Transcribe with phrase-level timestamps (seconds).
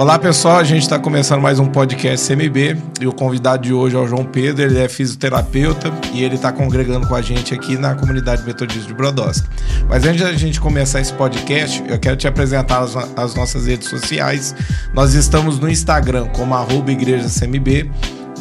[0.00, 3.96] Olá pessoal, a gente está começando mais um podcast CMB e o convidado de hoje
[3.96, 7.76] é o João Pedro, ele é fisioterapeuta e ele está congregando com a gente aqui
[7.76, 9.46] na comunidade metodista de Brodowski.
[9.90, 13.90] Mas antes da gente começar esse podcast, eu quero te apresentar as, as nossas redes
[13.90, 14.54] sociais.
[14.94, 17.90] Nós estamos no Instagram como arroba igreja CMB,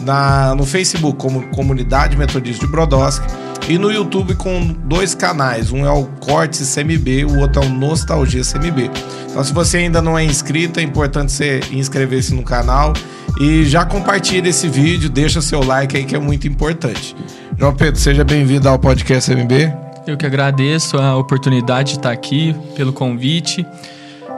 [0.04, 3.25] na, no Facebook como Comunidade Metodista de Brodowski
[3.68, 5.71] e no YouTube com dois canais.
[5.71, 8.89] Um é o Cortes CMB, o outro é o Nostalgia CMB.
[9.30, 12.93] Então, se você ainda não é inscrito, é importante você inscrever-se no canal
[13.39, 17.16] e já compartilha esse vídeo, deixa seu like aí que é muito importante.
[17.58, 19.72] João Pedro, seja bem-vindo ao podcast CMB.
[20.08, 23.66] Eu que agradeço a oportunidade de estar aqui, pelo convite.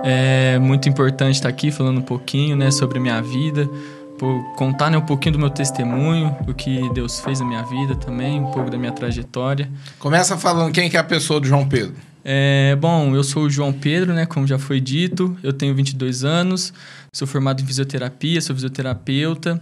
[0.03, 3.69] É muito importante estar aqui falando um pouquinho né, sobre minha vida,
[4.21, 7.95] por contar né, um pouquinho do meu testemunho, o que Deus fez na minha vida
[7.95, 9.67] também, um pouco da minha trajetória.
[9.97, 11.95] Começa falando quem que é a pessoa do João Pedro.
[12.23, 16.23] É, bom, eu sou o João Pedro, né, como já foi dito, eu tenho 22
[16.23, 16.71] anos,
[17.11, 19.59] sou formado em fisioterapia, sou fisioterapeuta,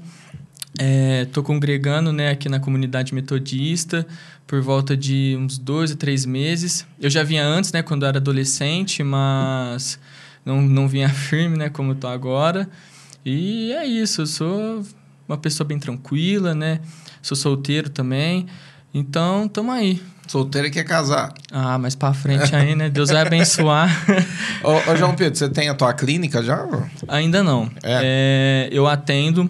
[1.24, 4.06] estou é, congregando né, aqui na comunidade metodista
[4.46, 6.86] por volta de uns dois a três meses.
[7.00, 9.98] Eu já vinha antes, né, quando eu era adolescente, mas
[10.46, 12.68] não, não vinha firme, né, como estou agora.
[13.26, 14.86] E é isso, eu sou
[15.28, 16.80] uma pessoa bem tranquila, né?
[17.22, 18.48] Sou solteiro também.
[18.94, 20.02] Então, tamo aí.
[20.28, 21.34] Solteiro e quer casar.
[21.52, 22.90] Ah, mas pra frente aí, né?
[22.90, 23.90] Deus vai abençoar.
[24.64, 26.68] ô, ô, João Pedro, você tem a tua clínica já?
[27.08, 27.70] Ainda não.
[27.84, 28.68] É.
[28.68, 29.50] É, eu atendo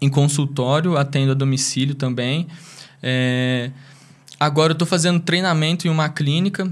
[0.00, 2.46] em consultório, atendo a domicílio também.
[3.02, 3.70] É,
[4.40, 6.70] agora eu tô fazendo treinamento em uma clínica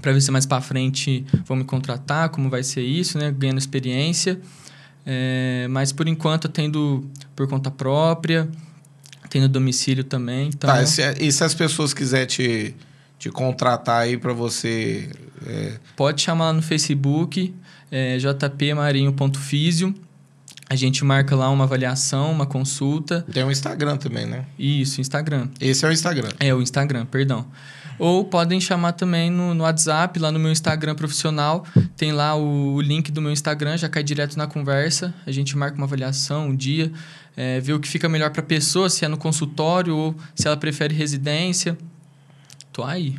[0.00, 3.30] para ver se mais para frente vão me contratar, como vai ser isso, né?
[3.30, 4.40] Ganhando experiência.
[5.04, 8.48] É, mas por enquanto tendo por conta própria,
[9.28, 10.48] tendo domicílio também.
[10.48, 10.70] Então...
[10.70, 12.74] Tá, e se, e se as pessoas quiserem te,
[13.18, 15.08] te contratar aí para você.
[15.46, 15.78] É...
[15.96, 17.54] Pode chamar lá no Facebook,
[17.90, 19.94] é, jpmarinho.fisio.
[20.68, 23.26] A gente marca lá uma avaliação, uma consulta.
[23.30, 24.46] Tem um Instagram também, né?
[24.58, 25.48] Isso, Instagram.
[25.60, 26.30] Esse é o Instagram.
[26.40, 27.46] É, o Instagram, perdão.
[27.98, 31.64] Ou podem chamar também no, no WhatsApp, lá no meu Instagram profissional.
[31.96, 35.14] Tem lá o, o, link do meu Instagram, já cai direto na conversa.
[35.26, 36.90] A gente marca uma avaliação, um dia,
[37.36, 40.46] é, vê o que fica melhor para a pessoa, se é no consultório ou se
[40.46, 41.76] ela prefere residência.
[42.72, 43.16] Tô aí.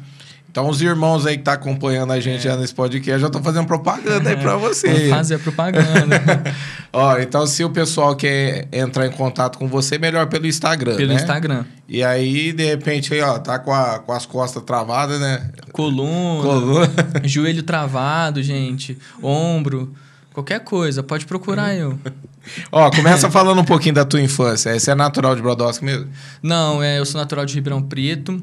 [0.53, 2.51] Então, os irmãos aí que tá acompanhando a gente é.
[2.51, 5.09] já nesse podcast já estão fazendo propaganda aí para você.
[5.09, 6.21] Fazer propaganda.
[6.93, 11.09] Ó, então, se o pessoal quer entrar em contato com você, melhor pelo Instagram, Pelo
[11.09, 11.15] né?
[11.15, 11.65] Instagram.
[11.89, 15.49] E aí, de repente, aí, ó, tá com, a, com as costas travadas, né?
[15.71, 16.91] Coluna, Coluna.
[17.25, 19.91] joelho travado, gente, ombro,
[20.35, 21.97] qualquer coisa, pode procurar eu.
[22.71, 24.79] Ó, começa falando um pouquinho da tua infância.
[24.79, 26.09] Você é natural de Brodowski mesmo?
[26.43, 28.39] Não, é, eu sou natural de Ribeirão Preto.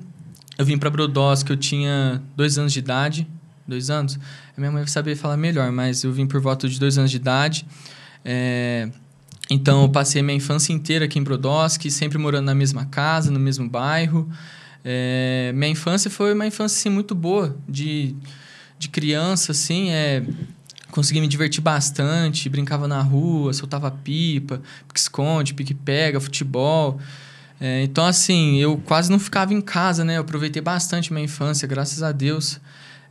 [0.61, 3.27] Eu vim para Brodowski, eu tinha dois anos de idade.
[3.67, 4.19] Dois anos?
[4.55, 7.11] A minha mãe vai saber falar melhor, mas eu vim por volta de dois anos
[7.11, 7.67] de idade.
[8.23, 8.91] É,
[9.49, 13.41] então, eu passei minha infância inteira aqui em Brodowski, sempre morando na mesma casa, no
[13.41, 14.29] mesmo bairro.
[14.85, 18.15] É, minha infância foi uma infância assim, muito boa, de,
[18.79, 20.23] de criança, assim, é,
[20.91, 27.01] consegui me divertir bastante, brincava na rua, soltava pipa, pique-esconde, pique-pega, futebol.
[27.61, 30.17] É, então, assim, eu quase não ficava em casa, né?
[30.17, 32.59] Eu aproveitei bastante minha infância, graças a Deus.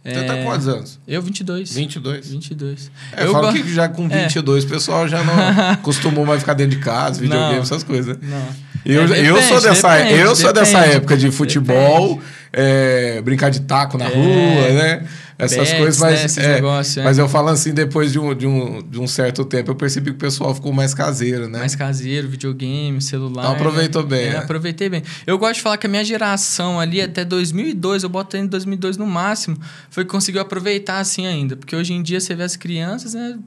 [0.03, 0.23] Você tá é...
[0.23, 0.99] tá quantos anos?
[1.07, 1.73] Eu, 22.
[1.73, 2.31] 22?
[2.31, 2.91] 22.
[3.15, 3.53] É, eu falo go...
[3.53, 4.67] que já com 22 é.
[4.67, 8.17] o pessoal já não costumou mais ficar dentro de casa, videogame, não, essas coisas.
[8.21, 8.69] Não.
[8.85, 12.21] Eu, é, depende, eu sou dessa, depende, eu sou depende, dessa época de futebol,
[12.53, 14.15] é, brincar de taco na é.
[14.15, 15.05] rua, né?
[15.39, 16.43] Essas coisas, mas, né?
[16.43, 17.03] é, negócios, é.
[17.03, 20.11] mas eu falo assim, depois de um, de, um, de um certo tempo, eu percebi
[20.11, 21.59] que o pessoal ficou mais caseiro, né?
[21.59, 23.43] Mais caseiro, videogame, celular.
[23.43, 24.09] Então aproveitou né?
[24.09, 24.27] bem.
[24.27, 24.37] É, né?
[24.39, 25.01] Aproveitei bem.
[25.25, 28.97] Eu gosto de falar que a minha geração ali, até 2002, eu boto em 2002
[28.97, 29.57] no máximo,
[29.89, 31.55] foi que conseguiu aproveitar assim ainda.
[31.55, 33.39] Porque hoje em dia você vê as crianças, né?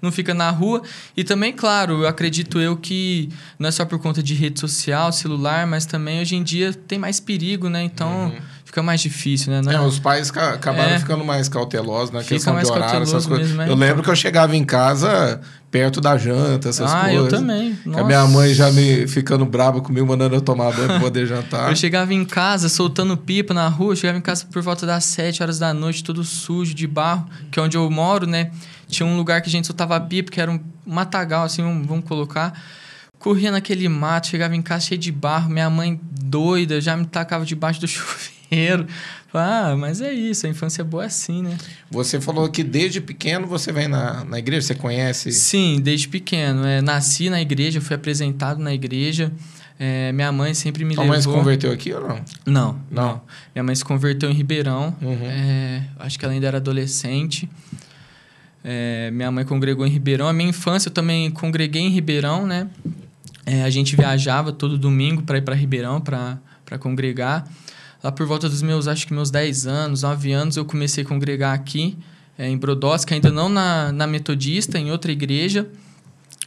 [0.00, 0.82] não fica na rua.
[1.16, 3.28] E também, claro, eu acredito eu que
[3.58, 6.98] não é só por conta de rede social, celular, mas também hoje em dia tem
[6.98, 7.82] mais perigo, né?
[7.82, 8.38] Então uhum.
[8.78, 9.60] Fica mais difícil, né?
[9.62, 13.48] Não, é, os pais acabaram é, ficando mais cautelosos na questão de horário, essas coisas.
[13.48, 15.40] Mesmo, é, eu lembro que eu chegava em casa
[15.70, 17.18] perto da janta, essas ah, coisas.
[17.18, 17.78] Ah, eu também.
[17.94, 21.68] A minha mãe já me ficando brava comigo, mandando eu tomar banho pra poder jantar.
[21.70, 25.42] eu chegava em casa soltando pipa na rua, chegava em casa por volta das 7
[25.42, 28.50] horas da noite, todo sujo, de barro, que é onde eu moro, né?
[28.86, 32.04] Tinha um lugar que a gente soltava pipa, que era um matagal, assim, um, vamos
[32.04, 32.58] colocar.
[33.18, 37.44] Corria naquele mato, chegava em casa cheio de barro, minha mãe doida, já me tacava
[37.44, 38.37] debaixo do chuveiro.
[39.32, 41.56] Ah, mas é isso, a infância é boa assim, né?
[41.90, 45.32] Você falou que desde pequeno você vem na, na igreja, você conhece?
[45.32, 46.64] Sim, desde pequeno.
[46.64, 49.30] É, nasci na igreja, fui apresentado na igreja.
[49.78, 51.14] É, minha mãe sempre me Sua levou...
[51.14, 52.20] mãe se converteu aqui ou não?
[52.44, 53.20] Não, não.
[53.54, 54.96] Minha mãe se converteu em Ribeirão.
[55.00, 55.18] Uhum.
[55.22, 57.48] É, acho que ela ainda era adolescente.
[58.64, 60.26] É, minha mãe congregou em Ribeirão.
[60.26, 62.68] A minha infância eu também congreguei em Ribeirão, né?
[63.46, 66.38] É, a gente viajava todo domingo para ir para Ribeirão para
[66.80, 67.48] congregar.
[68.02, 71.06] Lá por volta dos meus, acho que meus 10 anos, 9 anos, eu comecei a
[71.06, 71.98] congregar aqui
[72.38, 75.68] é, em Brodowski, ainda não na, na Metodista, em outra igreja.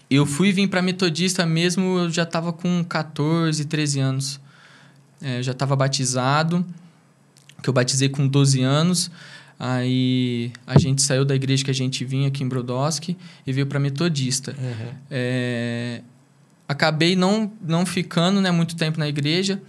[0.09, 4.39] Eu fui vir para Metodista mesmo, eu já estava com 14, 13 anos.
[5.21, 6.65] É, já estava batizado,
[7.61, 9.11] que eu batizei com 12 anos.
[9.59, 13.15] Aí a gente saiu da igreja que a gente vinha aqui em Brodowski
[13.45, 14.55] e veio para Metodista.
[14.57, 14.93] Uhum.
[15.11, 16.01] É,
[16.67, 19.61] acabei não, não ficando né, muito tempo na igreja.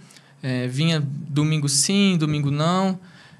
[0.43, 2.99] É, vinha domingo sim, domingo não.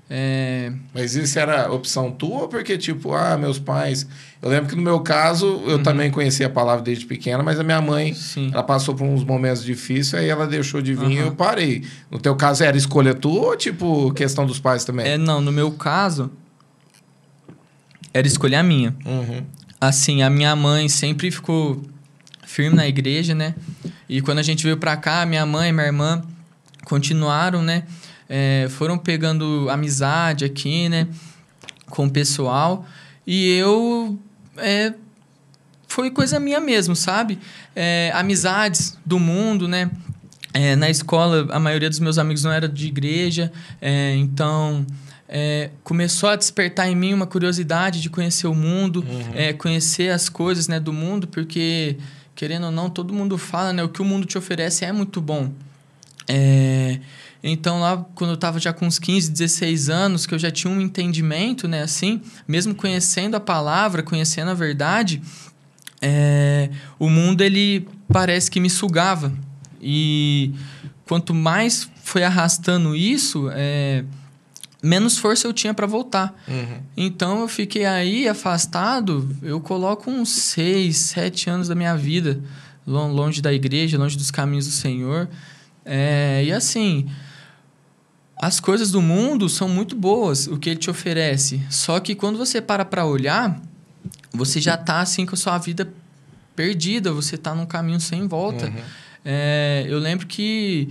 [0.09, 0.71] É...
[0.93, 4.07] Mas isso era opção tua ou porque, tipo, ah, meus pais.
[4.41, 5.83] Eu lembro que no meu caso, eu uhum.
[5.83, 8.51] também conhecia a palavra desde pequena, mas a minha mãe, Sim.
[8.53, 11.11] ela passou por uns momentos difíceis, aí ela deixou de vir uhum.
[11.11, 11.83] e eu parei.
[12.09, 15.05] No teu caso, era escolha tua ou, tipo, questão dos pais também?
[15.05, 16.29] É, não, no meu caso,
[18.13, 18.95] era escolha minha.
[19.05, 19.43] Uhum.
[19.79, 21.81] Assim, a minha mãe sempre ficou
[22.45, 23.55] firme na igreja, né?
[24.07, 26.21] E quando a gente veio pra cá, minha mãe e minha irmã
[26.85, 27.83] continuaram, né?
[28.35, 31.07] é, foram pegando amizade aqui, né?
[31.87, 32.85] Com o pessoal.
[33.27, 34.17] E eu.
[34.57, 34.93] É,
[35.87, 37.37] foi coisa minha mesmo, sabe?
[37.75, 39.91] É, amizades do mundo, né?
[40.51, 43.51] É, na escola, a maioria dos meus amigos não era de igreja,
[43.81, 44.85] é, então
[45.27, 49.31] é, começou a despertar em mim uma curiosidade de conhecer o mundo, uhum.
[49.33, 51.97] é, conhecer as coisas né, do mundo, porque,
[52.35, 53.83] querendo ou não, todo mundo fala, né?
[53.83, 55.51] O que o mundo te oferece é muito bom.
[56.27, 56.99] É,
[57.43, 60.71] então, lá, quando eu estava já com uns 15, 16 anos, que eu já tinha
[60.71, 65.21] um entendimento, né, assim, mesmo conhecendo a palavra, conhecendo a verdade,
[66.01, 69.33] é, o mundo, ele parece que me sugava.
[69.81, 70.53] E
[71.05, 74.05] quanto mais foi arrastando isso, é,
[74.81, 76.33] menos força eu tinha para voltar.
[76.47, 76.79] Uhum.
[76.95, 82.41] Então, eu fiquei aí afastado, eu coloco uns 6, 7 anos da minha vida
[82.85, 85.29] longe da igreja, longe dos caminhos do Senhor.
[85.85, 87.09] É, e assim,
[88.37, 91.61] as coisas do mundo são muito boas, o que ele te oferece.
[91.69, 93.61] Só que quando você para para olhar,
[94.33, 95.91] você já está assim com a sua vida
[96.55, 98.67] perdida, você está num caminho sem volta.
[98.67, 98.81] Uhum.
[99.25, 100.89] É, eu lembro que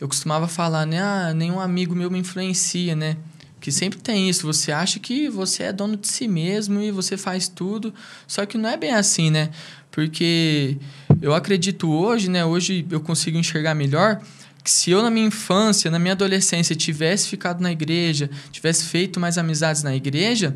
[0.00, 1.00] eu costumava falar, né?
[1.02, 3.16] Ah, nenhum amigo meu me influencia, né?
[3.64, 4.46] Que sempre tem isso.
[4.46, 7.94] Você acha que você é dono de si mesmo e você faz tudo.
[8.26, 9.48] Só que não é bem assim, né?
[9.90, 10.76] Porque
[11.22, 12.44] eu acredito hoje, né?
[12.44, 14.20] Hoje eu consigo enxergar melhor
[14.62, 19.18] que se eu na minha infância, na minha adolescência, tivesse ficado na igreja, tivesse feito
[19.18, 20.54] mais amizades na igreja,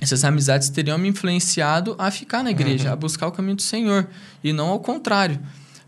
[0.00, 2.94] essas amizades teriam me influenciado a ficar na igreja, uhum.
[2.94, 4.08] a buscar o caminho do Senhor,
[4.42, 5.38] e não ao contrário.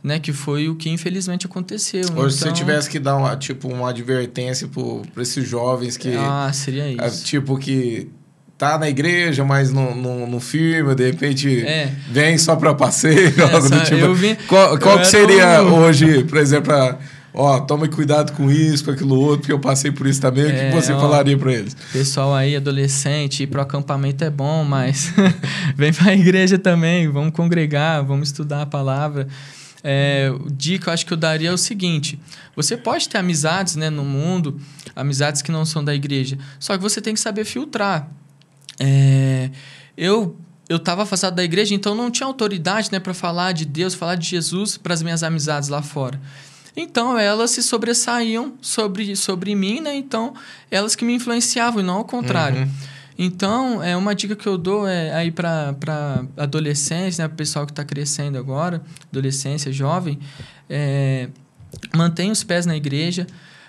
[0.02, 2.00] Né, que foi o que infelizmente aconteceu.
[2.00, 2.31] Hoje, então...
[2.31, 4.69] se você tivesse que dar uma, tipo, uma advertência
[5.14, 6.12] para esses jovens que.
[6.16, 7.25] Ah, seria é, isso.
[7.25, 8.10] Tipo, que
[8.58, 11.93] tá na igreja, mas não, não, não firma, de repente é.
[12.10, 14.12] vem só para passeio, é, tipo.
[14.14, 15.75] Vim, qual qual que seria um...
[15.75, 16.98] hoje, por exemplo, a
[17.34, 20.44] ó, tome cuidado com isso, com aquilo outro, porque eu passei por isso também.
[20.44, 21.76] É, o que é, você ó, falaria para eles?
[21.93, 25.12] Pessoal aí, adolescente, ir pro acampamento é bom, mas
[25.76, 29.26] vem para a igreja também, vamos congregar, vamos estudar a palavra.
[29.84, 32.19] É, dica eu acho que eu daria é o seguinte:
[32.55, 34.61] você pode ter amizades né, no mundo,
[34.94, 38.08] amizades que não são da igreja, só que você tem que saber filtrar.
[38.79, 39.50] É,
[39.96, 40.37] eu
[40.69, 44.14] eu estava afastado da igreja, então não tinha autoridade né, para falar de Deus, falar
[44.14, 46.19] de Jesus para as minhas amizades lá fora.
[46.74, 49.94] Então elas se sobressaíam sobre, sobre mim, né?
[49.94, 50.32] Então
[50.70, 52.62] elas que me influenciavam e não ao contrário.
[52.62, 52.70] Uhum.
[53.19, 57.66] Então, é uma dica que eu dou é aí para adolescência, né, para o pessoal
[57.66, 60.19] que está crescendo agora, adolescência, jovem,
[60.69, 61.28] é,
[61.94, 63.26] mantém os pés na igreja,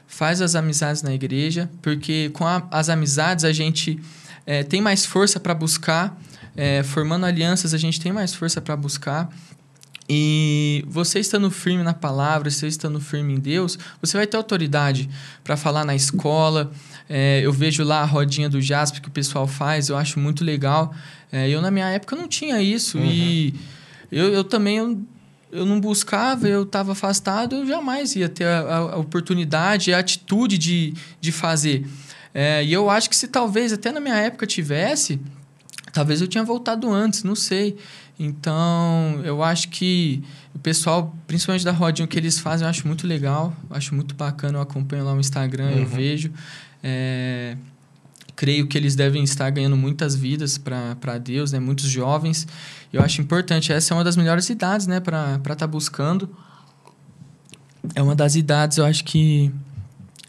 [0.08, 4.00] faz as amizades na igreja, porque com a, as amizades a gente
[4.46, 6.18] é, tem mais força para buscar,
[6.56, 9.30] é, formando alianças a gente tem mais força para buscar.
[10.08, 15.10] E você estando firme na palavra, você estando firme em Deus, você vai ter autoridade
[15.44, 16.72] para falar na escola.
[17.16, 20.44] É, eu vejo lá a rodinha do Jasper que o pessoal faz, eu acho muito
[20.44, 20.96] legal.
[21.32, 22.98] É, eu, na minha época, não tinha isso.
[22.98, 23.06] Uhum.
[23.06, 23.54] E
[24.12, 25.00] eu, eu também eu,
[25.52, 30.58] eu não buscava, eu estava afastado, eu jamais ia ter a, a, oportunidade, a atitude
[30.58, 31.86] de, de fazer.
[32.34, 35.22] É, e eu acho que se talvez até na minha época tivesse,
[35.94, 37.78] talvez eu tinha voltado antes, não sei.
[38.18, 40.24] Então, eu acho que
[40.56, 44.16] o pessoal, principalmente da rodinha, o que eles fazem, eu acho muito legal, acho muito
[44.16, 44.58] bacana.
[44.58, 45.80] Eu acompanho lá no Instagram, uhum.
[45.80, 46.32] eu vejo.
[46.84, 47.56] É,
[48.36, 51.60] creio que eles devem estar ganhando muitas vidas para Deus, né?
[51.60, 52.46] muitos jovens.
[52.92, 55.00] Eu acho importante, essa é uma das melhores idades né?
[55.00, 56.30] para estar tá buscando.
[57.96, 59.52] É uma das idades, eu acho que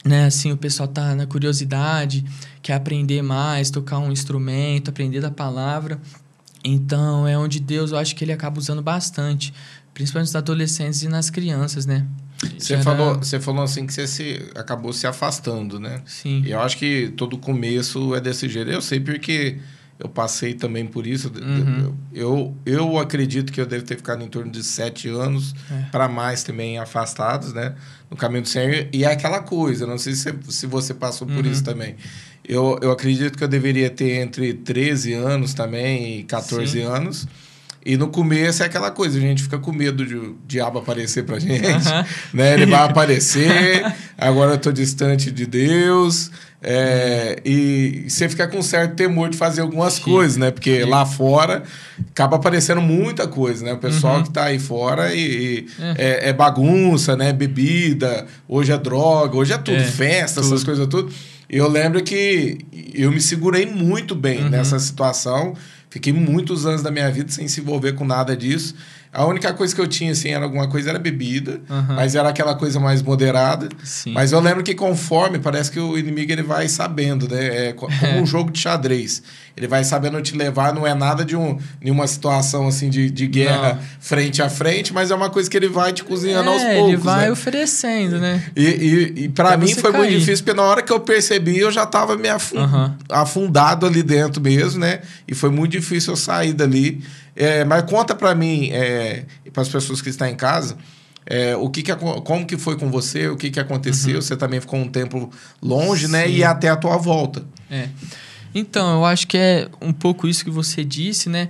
[0.04, 2.24] né, assim, o pessoal tá na curiosidade,
[2.60, 5.98] quer aprender mais, tocar um instrumento, aprender da palavra.
[6.62, 9.52] Então, é onde Deus, eu acho que ele acaba usando bastante,
[9.94, 12.06] principalmente nos adolescentes e nas crianças, né?
[12.58, 16.00] Você, falou, você falou assim que você se, acabou se afastando, né?
[16.06, 16.42] Sim.
[16.46, 18.70] E eu acho que todo começo é desse jeito.
[18.70, 19.58] Eu sei porque
[19.98, 21.30] eu passei também por isso.
[21.40, 21.94] Uhum.
[22.12, 25.82] Eu, eu acredito que eu devo ter ficado em torno de sete anos É.
[25.90, 27.74] para mais também afastados, né?
[28.10, 28.88] No caminho do Senhor.
[28.92, 31.50] E é aquela coisa, não sei se, se você passou por Uhum.
[31.50, 31.94] isso também.
[32.46, 36.82] Eu, eu acredito que eu deveria ter entre 13 anos também e 14 Sim.
[36.82, 37.26] anos.
[37.84, 41.24] E no começo é aquela coisa, a gente fica com medo de o diabo aparecer
[41.24, 41.84] pra gente,
[42.32, 42.54] né?
[42.54, 43.84] Ele vai aparecer,
[44.16, 46.30] agora eu tô distante de Deus,
[46.62, 50.02] é, e você fica com certo temor de fazer algumas Sim.
[50.02, 50.50] coisas, né?
[50.50, 50.88] Porque Sim.
[50.88, 51.62] lá fora
[52.10, 53.74] acaba aparecendo muita coisa, né?
[53.74, 54.22] O pessoal Uhum.
[54.22, 55.66] que tá aí fora e, e
[55.98, 56.30] é.
[56.30, 57.34] é bagunça, né?
[57.34, 60.54] Bebida, hoje é droga, hoje é tudo, É, festa, tudo.
[60.54, 61.12] essas coisas tudo.
[61.50, 62.58] Eu lembro que
[62.94, 64.48] eu me segurei muito bem Uhum.
[64.48, 65.54] nessa situação.
[65.94, 68.74] Fiquei muitos anos da minha vida sem se envolver com nada disso.
[69.14, 71.60] A única coisa que eu tinha, assim, era alguma coisa, era bebida.
[71.70, 71.94] Aham.
[71.94, 73.68] Mas era aquela coisa mais moderada.
[73.84, 74.12] Sim.
[74.12, 77.68] Mas eu lembro que conforme, parece que o inimigo ele vai sabendo, né?
[77.68, 79.22] É co- como um jogo de xadrez.
[79.56, 83.26] Ele vai sabendo te levar, não é nada de um, nenhuma situação assim de, de
[83.28, 83.82] guerra Não.
[84.00, 86.88] frente a frente, mas é uma coisa que ele vai te cozinhando aos É, poucos.
[86.94, 87.30] ele vai né?
[87.30, 88.42] oferecendo, né?
[88.56, 90.18] E, e, e para mim foi muito cair.
[90.18, 92.96] difícil, porque na hora que eu percebi, eu já tava me Aham.
[93.08, 95.02] afundado ali dentro mesmo, né?
[95.28, 97.00] E foi muito difícil eu sair dali.
[97.36, 100.76] É, mas conta para mim, é, e para as pessoas que estão em casa,
[101.26, 104.20] é, o que que, como que foi com você, o que que aconteceu?
[104.20, 105.30] Você também ficou um tempo
[105.62, 106.24] longe, né?
[106.24, 106.30] Uhum.
[106.30, 106.36] Sim.
[106.36, 107.42] E até a tua volta.
[107.70, 107.88] É.
[108.54, 111.48] Então, eu acho que é um pouco isso que você disse, né?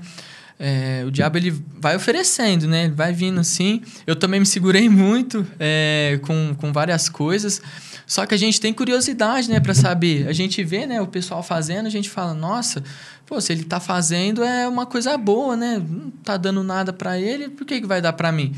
[0.66, 2.86] É, o diabo ele vai oferecendo, né?
[2.86, 3.82] Ele vai vindo assim.
[4.06, 7.60] Eu também me segurei muito é, com, com várias coisas.
[8.06, 10.26] Só que a gente tem curiosidade, né, para saber.
[10.26, 12.82] A gente vê, né, o pessoal fazendo, a gente fala, nossa,
[13.26, 15.82] pô, se ele tá fazendo é uma coisa boa, né?
[15.86, 18.54] Não tá dando nada para ele, por que, que vai dar para mim?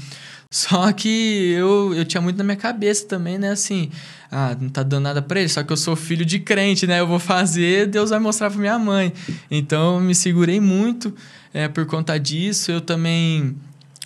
[0.48, 3.50] Só que eu, eu tinha muito na minha cabeça também, né?
[3.50, 3.90] Assim,
[4.30, 7.00] ah, não tá dando nada pra ele, só que eu sou filho de crente, né?
[7.00, 9.12] Eu vou fazer, Deus vai mostrar pra minha mãe.
[9.50, 11.12] Então, eu me segurei muito
[11.56, 12.70] é, por conta disso.
[12.70, 13.56] Eu também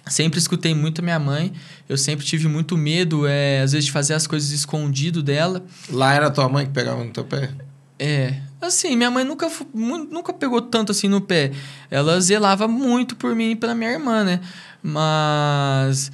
[0.07, 1.52] sempre escutei muito a minha mãe.
[1.88, 5.64] Eu sempre tive muito medo, é, às vezes, de fazer as coisas escondido dela.
[5.90, 7.50] Lá era tua mãe que pegava no teu pé?
[7.99, 8.37] É.
[8.62, 11.50] Assim, minha mãe nunca, nunca pegou tanto assim no pé.
[11.90, 14.40] Ela zelava muito por mim e pela minha irmã, né?
[14.80, 16.12] Mas.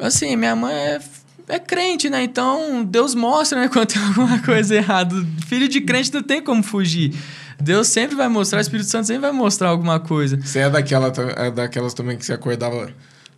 [0.00, 1.00] Assim, minha mãe é,
[1.46, 2.24] é crente, né?
[2.24, 3.68] Então, Deus mostra, né?
[3.72, 5.14] Quando tem alguma coisa errada.
[5.46, 7.14] Filho de crente não tem como fugir.
[7.62, 10.38] Deus sempre vai mostrar, o Espírito Santo sempre vai mostrar alguma coisa.
[10.42, 12.90] Você é, daquela, é daquelas também que você acordava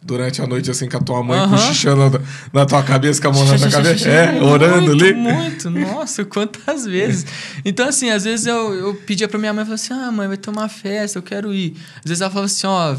[0.02, 2.20] durante a noite assim com a tua mãe cochichando
[2.52, 4.08] na, tua cabeça, com a mão na tua cabeça?
[4.08, 5.14] É, orando muito, ali?
[5.14, 7.26] Muito, nossa, quantas vezes.
[7.64, 10.36] Então, assim, às vezes eu, eu pedia pra minha mãe, falava assim, ah, mãe, vai
[10.36, 11.74] ter uma festa, eu quero ir.
[11.96, 12.96] Às vezes ela falava assim, ó,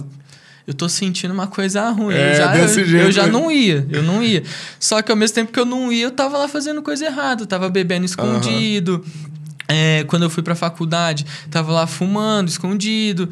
[0.67, 2.15] eu tô sentindo uma coisa ruim.
[2.15, 4.41] É, eu já, desse eu, jeito eu já não ia, eu não ia.
[4.79, 7.43] Só que ao mesmo tempo que eu não ia, eu tava lá fazendo coisa errada.
[7.43, 9.05] Eu tava bebendo escondido.
[9.67, 13.29] É, quando eu fui pra faculdade, tava lá fumando, escondido.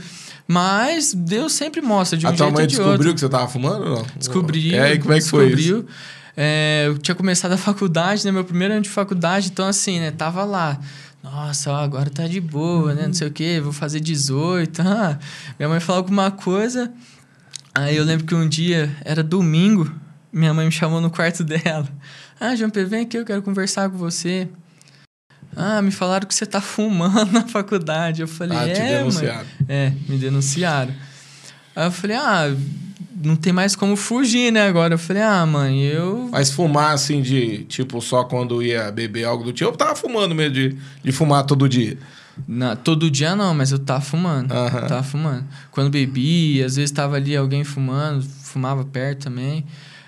[0.48, 2.90] Mas Deus sempre mostra de um a tua jeito mãe ou de outro.
[2.90, 4.06] descobriu que você tava fumando ou não?
[4.18, 4.76] Descobriu.
[4.84, 5.56] É, e como é que foi isso?
[5.56, 5.88] descobriu.
[6.36, 8.32] É, eu tinha começado a faculdade, né?
[8.32, 10.12] Meu primeiro ano de faculdade, então assim, né?
[10.12, 10.80] Tava lá.
[11.24, 13.08] Nossa, ó, agora tá de boa, né?
[13.08, 14.82] Não sei o quê, vou fazer 18.
[14.86, 15.18] Ah,
[15.58, 16.92] minha mãe falou alguma coisa.
[17.74, 19.90] Aí eu lembro que um dia, era domingo,
[20.32, 21.88] minha mãe me chamou no quarto dela.
[22.40, 24.50] Ah, João Pedro, vem aqui, eu quero conversar com você.
[25.56, 28.22] Ah, me falaram que você tá fumando na faculdade.
[28.22, 29.48] Eu falei, Ah, te é, denunciaram.
[29.68, 30.94] É, me denunciaram.
[31.76, 32.56] Aí eu falei, ah,
[33.24, 34.68] não tem mais como fugir, né?
[34.68, 36.30] Agora eu falei, ah, mãe, eu.
[36.32, 40.36] Mas fumar assim de, tipo, só quando ia beber algo do tipo, eu tava fumando
[40.36, 41.98] mesmo de, de fumar todo dia.
[42.48, 44.52] Na, todo dia não, mas eu tava fumando.
[44.52, 44.88] Aham.
[44.88, 45.46] Tava fumando.
[45.72, 49.66] Quando bebia, às vezes tava ali alguém fumando, fumava perto também.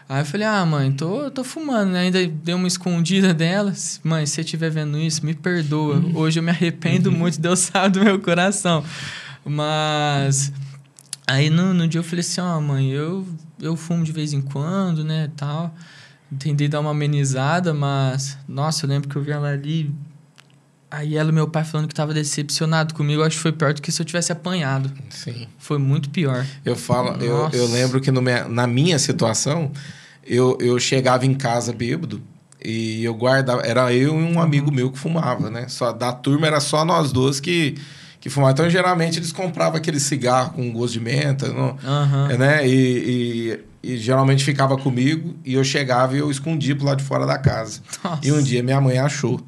[0.08, 2.02] Aí eu falei, ah, mãe, tô, tô fumando, né?
[2.02, 3.74] Ainda dei uma escondida dela.
[4.04, 6.00] Mãe, se você estiver vendo isso, me perdoa.
[6.14, 8.84] Hoje eu me arrependo muito, Deus sabe do meu coração.
[9.44, 10.54] Mas.
[11.26, 13.26] Aí no, no dia eu falei assim, ó, mãe, eu,
[13.60, 15.74] eu fumo de vez em quando, né, tal.
[16.38, 18.38] Tentei dar uma amenizada, mas...
[18.48, 19.92] Nossa, eu lembro que eu vi ela ali...
[20.90, 23.22] Aí ela e meu pai falando que tava decepcionado comigo.
[23.24, 24.92] Acho que foi pior do que se eu tivesse apanhado.
[25.10, 25.48] Sim.
[25.58, 26.46] Foi muito pior.
[26.64, 29.72] Eu falo, eu, eu lembro que minha- na minha situação,
[30.26, 32.22] eu, eu chegava em casa bêbado
[32.64, 33.62] e eu guardava.
[33.62, 35.68] Era eu e um amigo meu que fumava, né?
[35.68, 37.76] Só, da turma era só nós dois que,
[38.22, 38.54] que fumavam.
[38.54, 42.28] Então, geralmente, eles compravam aquele cigarro com gosto de menta, não, Aham.
[42.38, 42.66] né?
[42.68, 47.04] E, e, e geralmente ficava comigo e eu chegava e eu escondia pro lado de
[47.04, 47.82] fora da casa.
[48.04, 48.26] Nossa.
[48.26, 49.42] E um dia minha mãe achou.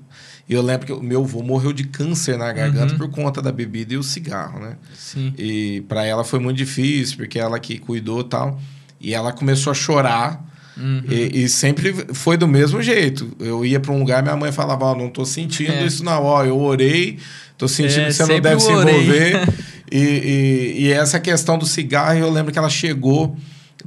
[0.50, 2.98] E eu lembro que o meu avô morreu de câncer na garganta Uhum.
[3.00, 4.76] por conta da bebida e o cigarro, né?
[4.98, 5.34] Sim.
[5.38, 8.62] E para ela foi muito difícil, porque ela que cuidou e tal.
[9.02, 10.46] E ela começou a chorar.
[10.78, 11.04] Uhum.
[11.10, 13.30] E, e sempre foi do mesmo jeito.
[13.40, 15.86] Eu ia para um lugar, minha mãe falava: Ó, não tô sentindo É.
[15.86, 16.24] isso, não.
[16.24, 17.18] Ó, eu orei,
[17.58, 19.48] tô sentindo É, que você não deve se envolver.
[19.92, 23.36] e, e, e essa questão do cigarro, eu lembro que ela chegou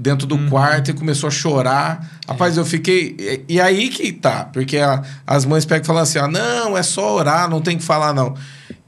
[0.01, 0.49] dentro do Uhum.
[0.49, 2.11] quarto e começou a chorar.
[2.27, 3.45] Rapaz, eu fiquei.
[3.49, 6.83] E, aí que tá, porque a- as mães pegam e falam assim: ah, não, é
[6.83, 8.35] só orar, não tem que falar, não.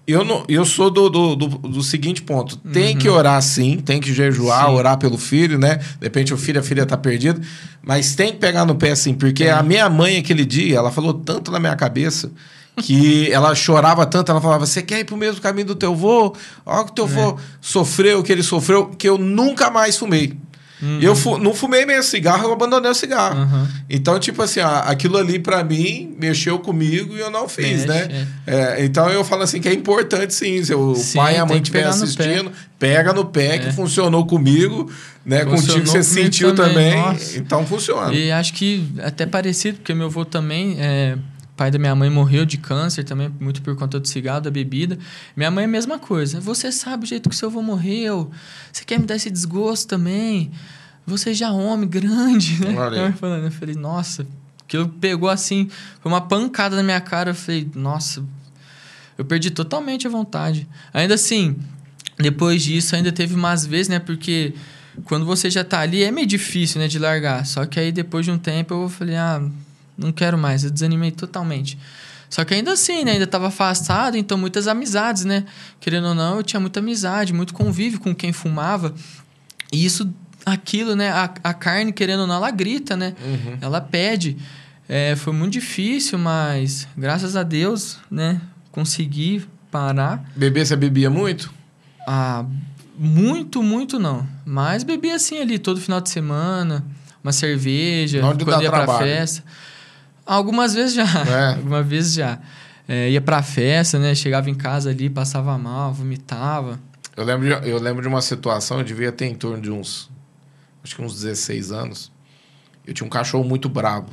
[0.05, 4.01] Eu, não, eu sou do, do, do, do seguinte ponto: tem que orar sim, tem
[4.01, 4.73] que jejuar, Sim.
[4.73, 5.77] orar pelo filho, né?
[5.77, 7.41] De repente o filho, a filha tá perdida,
[7.83, 9.53] mas tem que pegar no pé sim, porque Tem.
[9.53, 12.33] a minha mãe, aquele dia, ela falou tanto na minha cabeça
[12.83, 16.35] que ela chorava tanto, ela falava: Você quer ir pro mesmo caminho do teu vô?
[16.67, 20.37] Olha o que teu vô sofreu, o que ele sofreu, que eu nunca mais fumei.
[21.01, 23.39] Eu fu- não fumei mesmo cigarro, eu abandonei o cigarro.
[23.41, 23.67] Uhum.
[23.89, 28.27] Então, tipo assim, aquilo ali pra mim mexeu comigo e eu não fiz, Mexe, né?
[28.47, 30.63] É, então eu falo assim que é importante sim.
[30.65, 33.73] Se o Sim, pai e a mãe que estiver assistindo, pega no pé que É.
[33.73, 34.91] funcionou comigo,
[35.25, 35.45] né?
[35.45, 37.19] Funcionou Contigo você sentiu também, também.
[37.37, 38.13] então funciona.
[38.13, 41.17] E acho que até parecido, porque meu avô também, é,
[41.63, 44.99] pai da minha mãe morreu de câncer também, muito por conta do cigarro, da bebida.
[45.37, 46.41] Minha mãe é a mesma coisa.
[46.41, 48.33] Você sabe o jeito que seu avô morreu.
[48.73, 50.51] Você quer me dar esse desgosto também?
[51.07, 52.75] Você já é homem grande, né?
[53.11, 54.27] Eu falando, eu falei, nossa,
[54.67, 57.31] que eu pegou assim, foi uma pancada na minha cara.
[57.31, 58.25] Eu falei, nossa,
[59.17, 60.67] eu perdi totalmente a vontade.
[60.93, 61.55] Ainda assim,
[62.19, 64.01] depois disso, ainda teve umas vezes, né?
[64.01, 64.53] Porque
[65.05, 66.89] quando você já tá ali, é meio difícil, né?
[66.89, 67.47] De largar.
[67.47, 69.41] Só que aí, depois de um tempo, eu falei, ah,
[69.97, 70.65] não quero mais.
[70.65, 71.79] Eu desanimei totalmente.
[72.29, 73.13] Só que ainda assim, né?
[73.13, 75.45] Ainda tava afastado, então muitas amizades, né?
[75.79, 78.95] Querendo ou não, eu tinha muita amizade, muito convívio com quem fumava.
[79.71, 80.11] E isso,
[80.47, 81.11] aquilo, né?
[81.11, 83.15] A, a carne, querendo ou não, ela grita, né?
[83.23, 83.59] Uhum.
[83.61, 84.39] Ela pede.
[84.89, 88.41] É, foi muito difícil, mas graças a Deus, né?
[88.71, 90.25] Consegui parar.
[90.35, 91.53] Beber, você bebia muito?
[92.07, 92.45] Ah,
[92.99, 94.27] muito, muito não.
[94.45, 96.85] Mas bebi assim ali todo final de semana,
[97.23, 99.05] uma cerveja, quando ia pra trabalho.
[99.05, 99.45] festa.
[100.27, 101.05] Algumas vezes já.
[101.05, 101.55] É.
[101.57, 102.39] Algumas vezes já.
[102.89, 104.15] É, ia pra festa, né?
[104.15, 106.79] Chegava em casa ali, passava mal, vomitava.
[107.17, 110.11] Eu lembro, de, eu lembro de uma situação, eu devia ter em torno de uns.
[110.83, 112.11] Acho que uns 16 anos.
[112.87, 114.11] Eu tinha um cachorro muito brabo,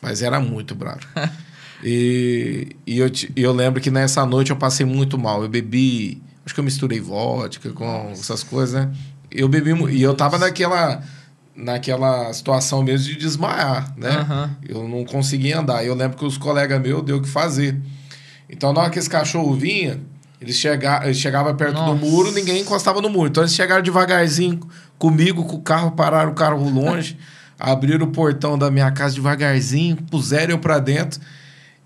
[0.00, 1.00] mas era muito brabo.
[1.82, 5.42] e e eu, eu lembro que nessa noite eu passei muito mal.
[5.42, 6.22] Eu bebi.
[6.44, 8.92] Acho que eu misturei vodka com essas coisas, né?
[9.30, 9.72] Eu bebi.
[9.92, 11.02] E eu tava naquela.
[11.54, 14.10] Naquela situação mesmo de desmaiar, né?
[14.10, 14.56] Aham.
[14.66, 15.84] Eu não conseguia andar.
[15.84, 17.78] Eu lembro que os colegas meus deu o que fazer.
[18.48, 20.00] Então, na hora que esse cachorro vinha,
[20.40, 21.94] eles, chega, eles chegavam perto Nossa.
[21.94, 23.28] do muro, ninguém encostava no muro.
[23.28, 24.60] Então, eles chegaram devagarzinho
[24.98, 27.18] comigo, com o carro, pararam o carro longe,
[27.58, 31.20] abriram o portão da minha casa devagarzinho, puseram eu pra dentro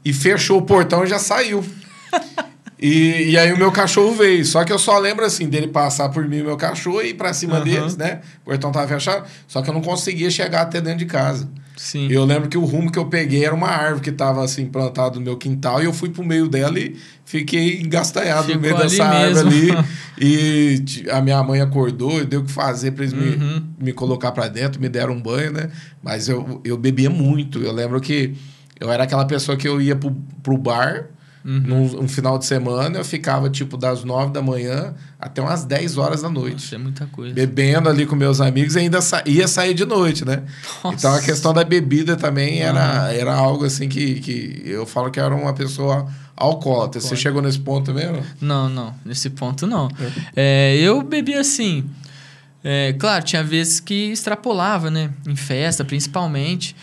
[0.05, 1.65] e fechou o portão e já saiu.
[2.79, 4.45] E, e aí o meu cachorro veio.
[4.45, 7.33] Só que eu só lembro assim dele passar por mim, meu cachorro, e ir pra
[7.33, 7.65] cima Aham.
[7.65, 8.21] deles, né?
[8.43, 9.27] O portão tava fechado.
[9.49, 11.49] Só que eu não conseguia chegar até dentro de casa.
[11.77, 12.09] Sim.
[12.11, 15.17] Eu lembro que o rumo que eu peguei era uma árvore que estava assim plantada
[15.17, 19.05] no meu quintal e eu fui pro meio dela e fiquei engastanhado no meio dessa
[19.05, 19.73] árvore mesmo.
[19.79, 19.89] ali.
[20.19, 23.63] E a minha mãe acordou e deu o que fazer para eles Uhum.
[23.79, 25.71] me, me colocar para dentro, me deram um banho, né?
[26.03, 27.63] Mas eu, eu bebia muito.
[27.63, 28.35] Eu lembro que
[28.81, 31.11] eu era aquela pessoa que eu ia pro, pro bar
[31.47, 31.61] Uhum.
[31.61, 35.97] num um final de semana, eu ficava tipo das nove da manhã até umas 10
[35.97, 37.33] horas da noite Nossa, é muita coisa.
[37.33, 40.43] bebendo ali com meus amigos e ainda sa ia sair de noite, né?
[40.83, 40.97] Nossa.
[40.97, 45.21] Então a questão da bebida também era, era algo assim que, que eu falo que
[45.21, 47.01] era uma pessoa alcoólatra.
[47.01, 48.25] Você chegou nesse ponto mesmo?
[48.41, 48.93] Não, não.
[49.05, 49.89] Nesse ponto, não.
[50.35, 51.89] É, eu bebi assim.
[52.65, 55.11] é, claro, tinha vezes que extrapolava, né?
[55.25, 56.75] Em festa, principalmente.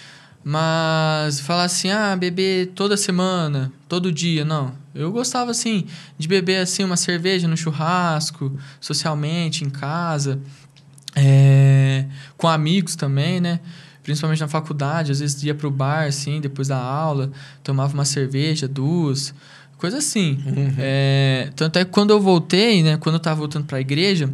[0.44, 4.74] Mas falar assim, ah, beber toda semana, todo dia, não.
[4.94, 5.86] Eu gostava, assim,
[6.18, 8.52] de beber, assim, uma cerveja no churrasco,
[8.82, 10.40] socialmente, em casa.
[11.16, 12.06] é,
[12.38, 13.60] com amigos também, né?
[14.04, 15.12] Principalmente na faculdade.
[15.12, 17.32] Às vezes ia pro bar, assim, depois da aula.
[17.64, 19.34] Tomava uma cerveja, duas.
[19.78, 20.40] Coisa assim.
[20.78, 22.98] É, tanto é que quando eu voltei, né?
[22.98, 24.30] Quando eu tava voltando pra igreja,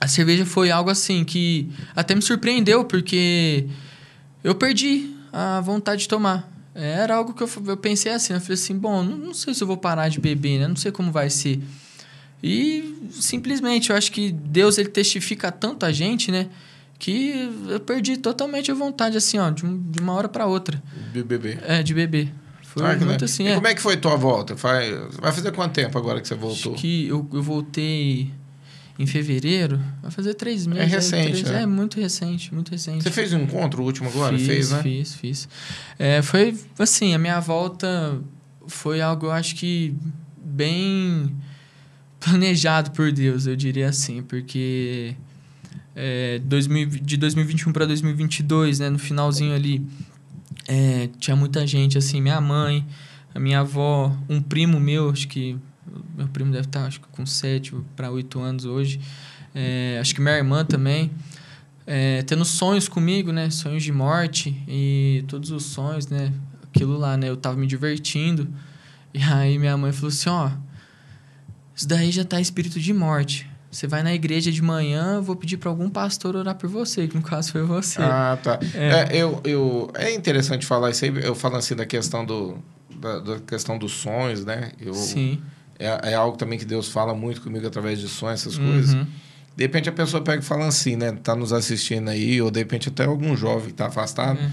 [0.00, 3.66] a cerveja foi algo assim que até me surpreendeu, porque
[4.42, 6.50] eu perdi a vontade de tomar.
[6.74, 9.62] Era algo que eu, eu pensei assim, eu falei assim, bom, não, não sei se
[9.62, 10.68] eu vou parar de beber, né?
[10.68, 11.60] Não sei como vai ser.
[12.42, 16.48] E simplesmente eu acho que Deus ele testifica tanto a gente, né?
[16.98, 20.82] Que eu perdi totalmente a vontade, assim, ó, de, de uma hora para outra.
[21.12, 21.60] De beber.
[21.66, 22.32] É, de beber.
[22.62, 23.54] Foi Ah, muito le- assim, e é.
[23.54, 24.56] como é que foi tua volta?
[24.56, 24.88] Faz,
[25.20, 26.72] vai fazer quanto tempo agora que você voltou?
[26.72, 28.30] Acho que eu, eu voltei
[28.98, 29.80] em fevereiro.
[30.02, 30.82] Vai fazer três meses.
[30.84, 31.62] aí, recente, três- né?
[31.62, 33.02] É muito recente, muito recente.
[33.02, 34.36] Você fez um encontro o último agora?
[34.36, 34.82] fiz, fez, né?
[34.82, 35.48] Fiz, fiz.
[35.98, 38.20] É, foi assim, a minha volta
[38.66, 39.94] foi algo, eu acho que
[40.44, 41.34] bem
[42.20, 45.16] planejado por Deus, eu diria assim, porque
[45.96, 49.84] é, 2000, de 2021 para 2022, né, no finalzinho ali,
[50.68, 52.86] é, tinha muita gente, assim, minha mãe,
[53.34, 55.56] a minha avó, um primo meu, acho que
[56.16, 59.00] meu primo deve estar acho que com 7 para 8 anos hoje,
[59.54, 61.10] é, acho que minha irmã também,
[61.86, 67.16] é, tendo sonhos comigo, né, sonhos de morte e todos os sonhos, né, aquilo lá,
[67.16, 68.48] né, eu tava me divertindo,
[69.12, 70.50] e aí minha mãe falou assim, ó,
[71.74, 73.50] isso daí já tá espírito de morte.
[73.70, 77.08] Você vai na igreja de manhã, eu vou pedir para algum pastor orar por você,
[77.08, 78.02] que no caso foi você.
[78.02, 78.60] Ah, tá.
[78.74, 79.16] É.
[79.16, 79.22] é.
[79.22, 82.58] eu, eu, é interessante falar isso aí, eu falo assim da questão do,
[82.94, 84.72] da, da questão dos sonhos, né?
[84.78, 85.40] Eu, Sim.
[85.82, 88.72] É, é algo também que Deus fala muito comigo através de sonhos, essas uhum.
[88.72, 88.94] coisas.
[89.54, 91.12] De repente a pessoa pega e fala assim, né?
[91.12, 94.40] Tá nos assistindo aí, ou de repente até algum jovem que tá afastado.
[94.40, 94.50] Uhum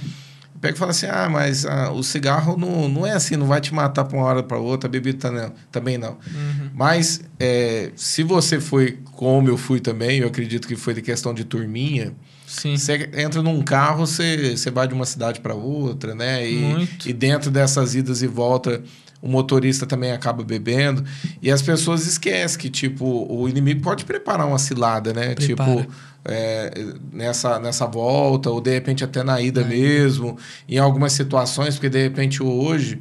[0.60, 3.62] pega e fala assim: ah, mas ah, o cigarro não, não é assim, não vai
[3.62, 6.12] te matar para uma hora para outra, a bebida não, também não.
[6.12, 6.70] Uhum.
[6.74, 11.34] Mas é, se você foi como eu fui também, eu acredito que foi de questão
[11.34, 12.14] de turminha.
[12.46, 12.76] Sim.
[12.76, 16.50] Você entra num carro, você, você vai de uma cidade para outra, né?
[16.50, 17.08] E, Muito.
[17.08, 18.82] e dentro dessas idas e voltas
[19.22, 21.04] o motorista também acaba bebendo.
[21.42, 25.36] E as pessoas esquecem que, tipo, o inimigo pode preparar uma cilada, né?
[25.36, 25.82] Prepara.
[25.82, 25.94] Tipo,
[26.26, 26.72] é,
[27.12, 32.02] nessa, nessa volta, ou de repente até na ida mesmo, em algumas situações, porque de
[32.02, 33.00] repente hoje.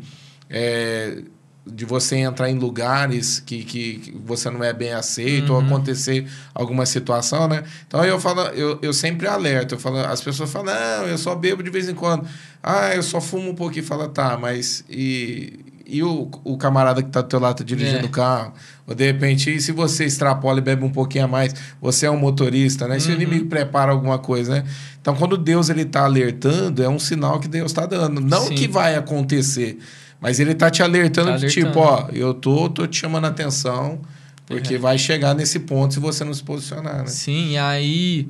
[0.51, 1.23] É,
[1.71, 5.59] de você entrar em lugares que, que, que você não é bem aceito, uhum.
[5.59, 7.63] ou acontecer alguma situação, né?
[7.87, 11.35] Então eu falo, eu, eu sempre alerto, eu falo, as pessoas falam, não, eu só
[11.35, 12.27] bebo de vez em quando.
[12.63, 13.85] Ah, eu só fumo um pouquinho.
[13.85, 18.05] Fala, tá, mas e, e o, o camarada que está do teu lado tá dirigindo
[18.05, 18.05] é.
[18.05, 18.53] o carro.
[18.87, 22.19] Ou de repente, se você extrapola e bebe um pouquinho a mais, você é um
[22.19, 22.99] motorista, né?
[22.99, 23.15] Se uhum.
[23.15, 24.65] o inimigo prepara alguma coisa, né?
[25.01, 28.21] Então, quando Deus ele tá alertando, é um sinal que Deus está dando.
[28.21, 28.55] Não Sim.
[28.55, 29.79] que vai acontecer,
[30.21, 31.67] mas ele tá te alertando, tá alertando.
[31.67, 33.99] tipo, ó, eu tô, tô te chamando a atenção,
[34.47, 34.79] porque é.
[34.79, 37.07] vai chegar nesse ponto se você não se posicionar, né?
[37.07, 38.29] Sim, e aí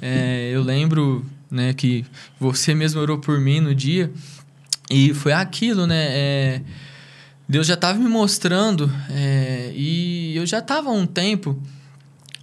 [0.00, 2.04] é, eu lembro né, que
[2.38, 4.12] você mesmo orou por mim no dia,
[4.90, 6.06] e foi aquilo, né?
[6.10, 6.60] É,
[7.48, 11.60] Deus já estava me mostrando é, e eu já estava há um tempo,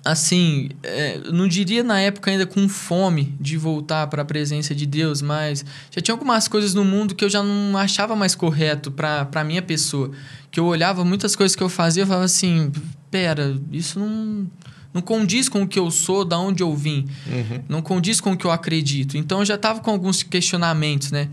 [0.06, 4.86] assim, é, não diria na época ainda com fome de voltar para a presença de
[4.86, 8.92] Deus, mas já tinha algumas coisas no mundo que eu já não achava mais correto
[8.92, 10.12] para a minha pessoa.
[10.52, 12.72] Que eu olhava muitas coisas que eu fazia e falava assim:
[13.10, 14.48] pera, isso não,
[14.94, 17.64] não condiz com o que eu sou, da onde eu vim, uhum.
[17.68, 19.18] não condiz com o que eu acredito.
[19.18, 21.30] Então eu já estava com alguns questionamentos, né?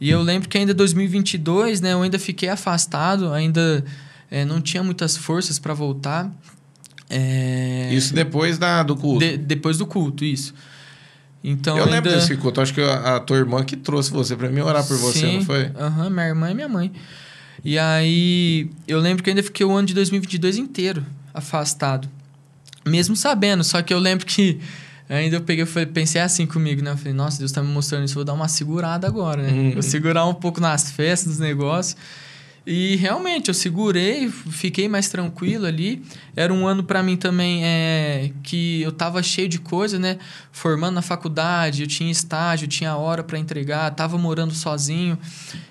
[0.00, 3.84] E eu lembro que ainda 2022, né, eu ainda fiquei afastado, ainda
[4.30, 6.30] é, não tinha muitas forças para voltar.
[7.10, 7.88] É...
[7.92, 9.20] Isso depois da, do culto?
[9.20, 10.54] De, depois do culto, isso.
[11.42, 11.96] Então, eu ainda...
[11.96, 12.60] lembro desse culto.
[12.60, 15.32] Acho que a, a tua irmã que trouxe você para mim orar por Sim, você,
[15.32, 15.70] não foi?
[15.76, 16.92] Aham, uhum, minha irmã e minha mãe.
[17.64, 22.08] E aí, eu lembro que ainda fiquei o ano de 2022 inteiro afastado.
[22.86, 24.60] Mesmo sabendo, só que eu lembro que
[25.08, 26.90] Ainda eu peguei, falei, pensei assim comigo, né?
[26.90, 29.50] Eu falei, nossa, Deus tá me mostrando isso, vou dar uma segurada agora, né?
[29.50, 29.72] Uhum.
[29.72, 31.96] Vou segurar um pouco nas festas, dos negócios.
[32.70, 36.02] E realmente, eu segurei, fiquei mais tranquilo ali.
[36.36, 40.18] Era um ano para mim também é, que eu tava cheio de coisa, né?
[40.52, 45.18] Formando na faculdade, eu tinha estágio, tinha hora para entregar, tava morando sozinho.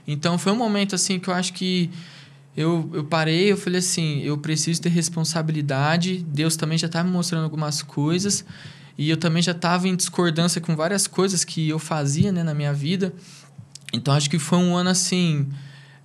[0.08, 1.92] Então foi um momento assim que eu acho que
[2.56, 6.26] eu, eu parei, eu falei assim, eu preciso ter responsabilidade.
[6.28, 8.44] Deus também já tá me mostrando algumas coisas.
[8.98, 12.54] E eu também já estava em discordância com várias coisas que eu fazia né, na
[12.54, 13.14] minha vida.
[13.94, 15.48] Então acho que foi um ano assim,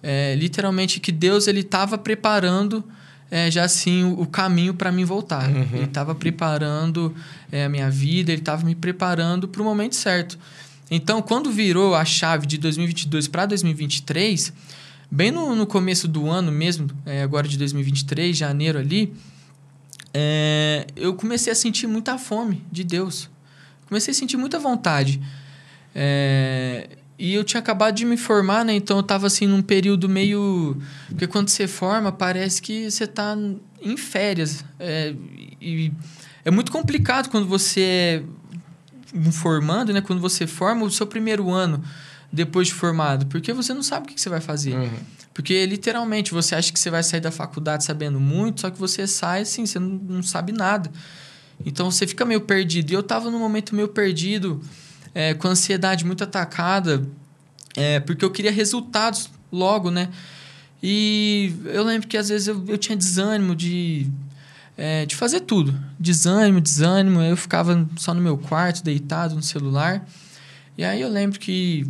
[0.03, 2.85] é, literalmente que Deus ele estava preparando
[3.31, 5.49] é, já assim o, o caminho para mim voltar.
[5.49, 5.67] Uhum.
[5.73, 7.15] Ele estava preparando
[7.51, 10.39] é, a minha vida, ele estava me preparando para o momento certo.
[10.91, 14.53] Então quando virou a chave de 2022 para 2023,
[15.11, 19.15] bem no, no começo do ano mesmo, é, agora de 2023, janeiro ali,
[20.15, 23.31] é, eu comecei a sentir muita fome de Deus.
[23.87, 25.21] Comecei a sentir muita vontade.
[25.95, 28.75] É, e eu tinha acabado de me formar, né?
[28.75, 30.77] Então eu estava assim num período meio.
[31.09, 33.37] Porque quando você forma, parece que você está
[33.81, 34.65] em férias.
[34.79, 35.15] É,
[35.61, 35.93] e
[36.45, 38.23] é muito complicado quando você é
[39.31, 40.01] formando, né?
[40.01, 41.83] Quando você forma o seu primeiro ano
[42.33, 44.75] depois de formado, porque você não sabe o que você vai fazer.
[44.75, 44.91] Uhum.
[45.35, 49.07] Porque literalmente você acha que você vai sair da faculdade sabendo muito, só que você
[49.07, 50.91] sai assim, você não, não sabe nada.
[51.65, 52.91] Então você fica meio perdido.
[52.91, 54.63] E eu estava num momento meio perdido,
[55.15, 57.07] é, com ansiedade muito atacada,
[57.77, 60.09] é, porque eu queria resultados logo, né?
[60.83, 64.07] E eu lembro que às vezes eu, eu tinha desânimo de,
[64.77, 65.79] é, de fazer tudo.
[65.99, 67.21] Desânimo, desânimo.
[67.21, 70.05] Eu ficava só no meu quarto, deitado no celular.
[70.77, 71.87] E aí eu lembro que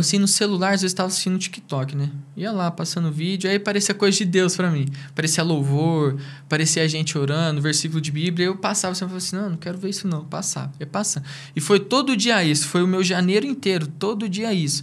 [0.00, 2.10] assim, no celular, às vezes estava assistindo TikTok, né?
[2.36, 4.88] Ia lá, passando vídeo, aí parecia coisa de Deus para mim.
[5.14, 8.46] Parecia louvor, parecia a gente orando, versículo de Bíblia.
[8.46, 10.24] Eu passava sempre assim, não, não quero ver isso não.
[10.24, 11.24] Passava, ia passando.
[11.54, 14.82] E foi todo dia isso, foi o meu janeiro inteiro, todo dia isso.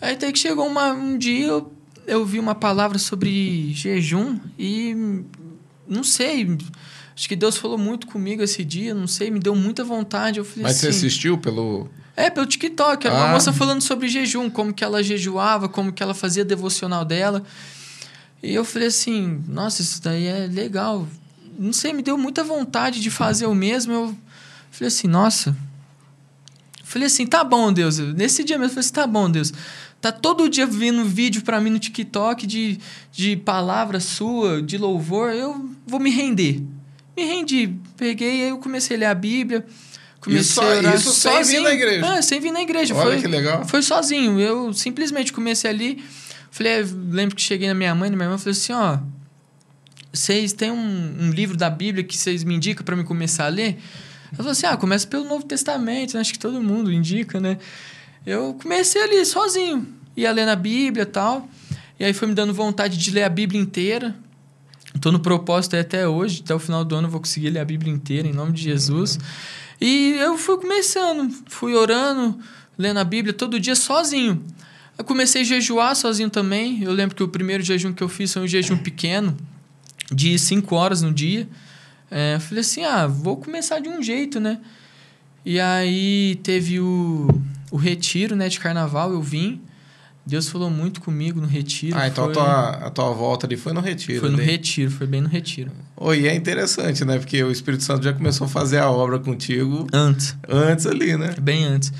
[0.00, 1.72] Aí até que chegou uma, um dia, eu,
[2.06, 5.24] eu vi uma palavra sobre jejum e
[5.88, 6.56] não sei,
[7.16, 10.38] acho que Deus falou muito comigo esse dia, não sei, me deu muita vontade.
[10.38, 11.88] Eu falei Mas assim, você assistiu pelo.
[12.14, 13.06] é, pelo TikTok.
[13.06, 13.32] Era uma Ah.
[13.32, 17.42] moça falando sobre jejum, como que ela jejuava, como que ela fazia devocional dela.
[18.42, 21.06] E eu falei assim, nossa, isso daí é legal.
[21.58, 23.92] Não sei, me deu muita vontade de fazer o mesmo.
[23.92, 24.16] Eu
[24.70, 25.56] falei assim, nossa.
[26.84, 27.98] Falei assim, tá bom, Deus.
[27.98, 29.52] Nesse dia mesmo, eu falei assim, tá bom, Deus.
[30.00, 32.78] Tá todo dia vindo vídeo pra mim no TikTok de,
[33.10, 35.30] de palavra sua, de louvor.
[35.32, 36.62] Eu vou me render.
[37.16, 37.74] Me rendi.
[37.96, 39.64] Peguei, aí eu comecei a ler a Bíblia.
[40.20, 41.62] Comecei Isso- a orar isso sem vir sozinho.
[41.62, 42.06] na igreja?
[42.06, 42.94] É, sem vir na igreja.
[42.94, 43.64] Olha foi, que legal.
[43.66, 44.40] Foi sozinho.
[44.40, 46.04] Eu simplesmente comecei ali.
[46.50, 48.98] Falei, é, lembro que cheguei na minha mãe e na minha irmã falei assim, ó...
[50.12, 53.48] Vocês têm um, um livro da Bíblia que vocês me indicam para me começar a
[53.48, 53.76] ler?
[54.28, 56.20] Ela falou assim, ah, começa pelo Novo Testamento, né?
[56.20, 57.58] acho que todo mundo indica, né?
[58.24, 61.46] Eu comecei ali sozinho, ia lendo a Bíblia e tal,
[62.00, 64.16] e aí foi me dando vontade de ler a Bíblia inteira.
[65.00, 67.64] Tô no propósito até hoje, até o final do ano eu vou conseguir ler a
[67.64, 69.18] Bíblia inteira, em nome de Jesus.
[69.80, 72.38] E eu fui começando, fui orando,
[72.78, 74.42] lendo a Bíblia todo dia sozinho.
[74.96, 76.82] Eu comecei a jejuar sozinho também.
[76.82, 79.36] Eu lembro que o primeiro jejum que eu fiz foi um jejum pequeno,
[80.10, 81.46] de 5 horas no dia.
[82.10, 84.60] É, falei assim, ah, vou começar de um jeito, né?
[85.44, 87.28] E aí teve o,
[87.70, 89.60] o retiro, né, de carnaval, eu vim.
[90.26, 91.96] Deus falou muito comigo no retiro.
[91.96, 94.20] Ah, então foi, a tua, a tua volta ali foi no retiro.
[94.20, 94.44] Foi no ali.
[94.44, 95.70] retiro, foi bem no retiro.
[95.96, 97.16] Oi, e é interessante, né?
[97.16, 100.36] Porque o Espírito Santo já começou a fazer a obra contigo Antes.
[100.48, 101.32] antes ali, né?
[101.40, 101.92] Bem antes.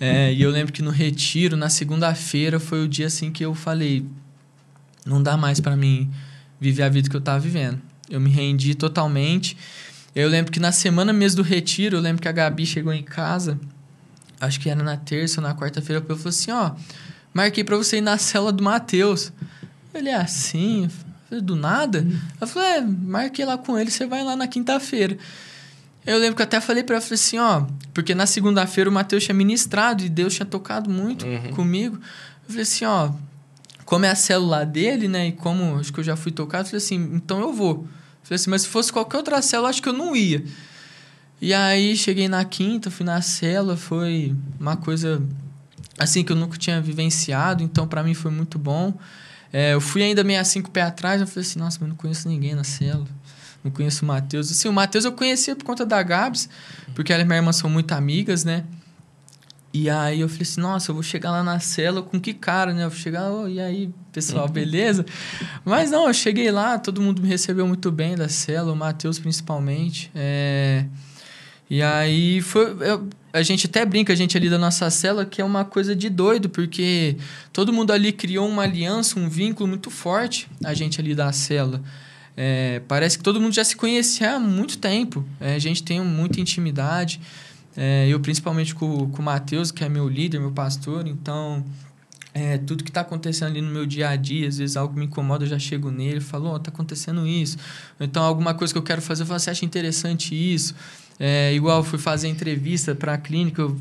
[0.00, 3.54] É, e eu lembro que no retiro, na segunda-feira, foi o dia assim que eu
[3.54, 4.04] falei:
[5.06, 6.10] não dá mais para mim
[6.60, 7.80] viver a vida que eu tava vivendo.
[8.10, 9.56] Eu me rendi totalmente.
[10.16, 13.04] Eu lembro que na semana mesmo do retiro, eu lembro que a Gabi chegou em
[13.04, 13.58] casa,
[14.40, 16.72] acho que era na terça ou na quarta-feira, eu falei assim: ó,
[17.38, 19.32] marquei para você ir na cela do Matheus.
[19.94, 20.88] Ele é assim,
[21.28, 22.04] falei, do nada?
[22.40, 25.16] Eu falei: é, marquei lá com ele, você vai lá na quinta-feira.
[26.04, 28.92] Eu lembro que eu até falei pra ela, falei assim, ó, porque na segunda-feira o
[28.92, 31.52] Matheus tinha ministrado e Deus tinha tocado muito Uhum.
[31.52, 31.96] comigo.
[32.44, 33.10] Eu falei assim, ó,
[33.84, 36.66] como é a célula dele, né, e como acho que eu já fui tocado, eu
[36.70, 37.72] falei assim, então eu vou.
[37.82, 37.88] Eu
[38.22, 40.42] falei assim, mas se fosse qualquer outra célula, acho que eu não ia.
[41.40, 45.22] E aí cheguei na quinta, fui na célula, foi uma coisa
[45.98, 48.94] assim que eu nunca tinha vivenciado, então pra mim foi muito bom.
[49.52, 51.88] É, eu fui ainda meio assim com o pé atrás, eu falei assim, nossa, mas
[51.88, 53.08] não conheço ninguém na célula.
[53.64, 54.50] Não conheço o Matheus.
[54.50, 56.48] Assim, o Matheus eu conhecia por conta da Gabs,
[56.94, 58.64] porque ela e minha irmã são muito amigas, né?
[59.72, 62.72] E aí eu falei assim, nossa, eu vou chegar lá na cela com que cara,
[62.72, 62.84] né?
[62.84, 65.04] Eu vou chegar, "Ô, e aí, pessoal, beleza?
[65.64, 69.18] Mas não, eu cheguei lá, todo mundo me recebeu muito bem da cela, o Matheus
[69.18, 70.10] principalmente.
[70.14, 70.86] É...
[71.70, 72.76] E aí foi.
[72.80, 75.94] eu- a gente até brinca, a gente ali da nossa cela, que é uma coisa
[75.94, 77.16] de doido, porque
[77.52, 81.82] todo mundo ali criou uma aliança, um vínculo muito forte, a gente ali da cela.
[82.36, 85.24] É, parece que todo mundo já se conhecia há muito tempo.
[85.40, 87.20] É, a gente tem muita intimidade.
[87.76, 91.06] É, eu, principalmente com, com o Matheus, que é meu líder, meu pastor.
[91.06, 91.64] Então,
[92.32, 95.04] é, tudo que está acontecendo ali no meu dia a dia, às vezes algo me
[95.06, 97.58] incomoda, eu já chego nele e falo, ó, tá acontecendo isso.
[98.00, 100.74] Então, alguma coisa que eu quero fazer, eu falo, você acha interessante isso?
[101.18, 103.76] É, igual, eu fui fazer entrevista para a clínica, eu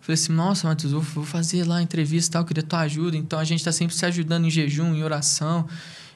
[0.00, 2.80] falei assim, nossa, Matheus, eu vou fazer lá a entrevista e tal, eu queria tua
[2.80, 3.16] ajuda.
[3.16, 5.66] Então, a gente está sempre se ajudando em jejum, em oração,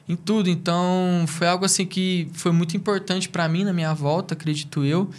[0.07, 0.49] em tudo.
[0.49, 5.09] Então, foi algo assim que foi muito importante para mim na minha volta, acredito eu.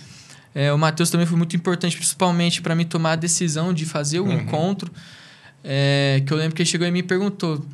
[0.55, 4.21] É, o Matheus também foi muito importante, principalmente para mim tomar a decisão de fazer
[4.21, 4.33] o Uhum.
[4.41, 4.91] encontro.
[5.65, 7.65] É, que eu lembro que ele chegou e me perguntou: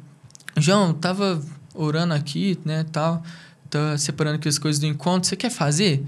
[0.57, 1.43] João, tava
[1.75, 3.23] orando aqui, né, tal,
[3.71, 6.05] tá separando aqui as coisas do encontro, você quer fazer?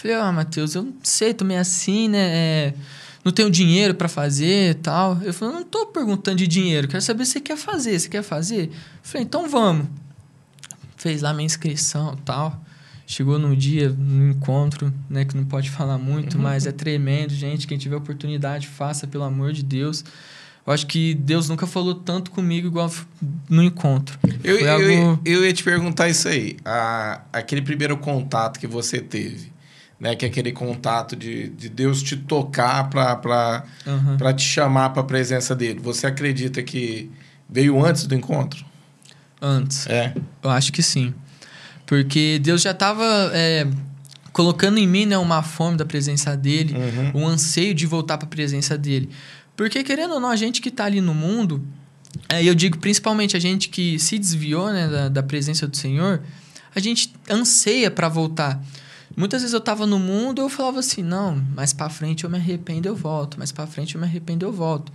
[0.00, 2.18] Falei, ah, Matheus, eu não sei, tô meio assim, né?
[2.18, 2.74] é,
[3.24, 5.18] não tenho dinheiro para fazer tal.
[5.22, 7.98] Eu falei, não tô perguntando de dinheiro, quero saber se você quer fazer.
[7.98, 8.70] Você quer fazer?
[9.02, 9.86] Falei, então vamos.
[10.96, 12.62] Fez lá minha inscrição tal.
[13.06, 15.24] Chegou no dia, no encontro, né?
[15.24, 17.66] Que não pode falar muito, mas é tremendo, gente.
[17.66, 20.04] Quem tiver oportunidade, faça, pelo amor de Deus.
[20.66, 22.90] Eu acho que Deus nunca falou tanto comigo igual
[23.48, 24.16] no encontro.
[24.44, 26.56] Eu, Foi eu, algo- eu ia te perguntar isso aí.
[26.64, 29.50] A, aquele primeiro contato que você teve,
[30.00, 30.16] né?
[30.16, 35.04] Que é aquele contato de, de Deus te tocar para para te chamar para a
[35.04, 35.78] presença dele.
[35.80, 37.10] Você acredita que
[37.48, 38.64] veio antes do encontro?
[39.40, 39.86] Antes.
[39.86, 40.14] É.
[40.42, 41.12] Eu acho que sim.
[41.86, 43.04] Porque Deus já estava
[44.32, 47.22] colocando em mim né, uma fome da presença dele, Uhum.
[47.22, 49.10] um anseio de voltar para a presença dele.
[49.56, 51.62] Porque, querendo ou não, a gente que está ali no mundo,
[52.28, 56.22] é, eu digo principalmente a gente que se desviou né, da, da presença do Senhor,
[56.74, 58.62] a gente anseia para voltar.
[59.20, 62.38] Muitas vezes eu estava no mundo eu falava assim, não, mais para frente eu me
[62.38, 63.38] arrependo, eu volto.
[63.38, 64.90] Mais para frente eu me arrependo, eu volto.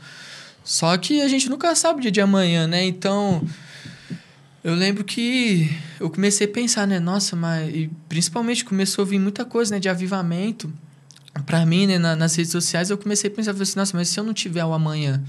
[0.63, 2.83] Só que a gente nunca sabe o dia de amanhã, né?
[2.83, 3.47] Então,
[4.63, 6.99] eu lembro que eu comecei a pensar, né?
[6.99, 7.69] Nossa, mas...
[7.71, 9.79] E principalmente começou a vir muita coisa, né?
[9.79, 10.73] De avivamento.
[11.45, 11.99] Para mim, né?
[11.99, 14.65] Na, nas redes sociais, eu comecei a pensar assim, nossa, mas se eu não tiver
[14.65, 15.23] o amanhã,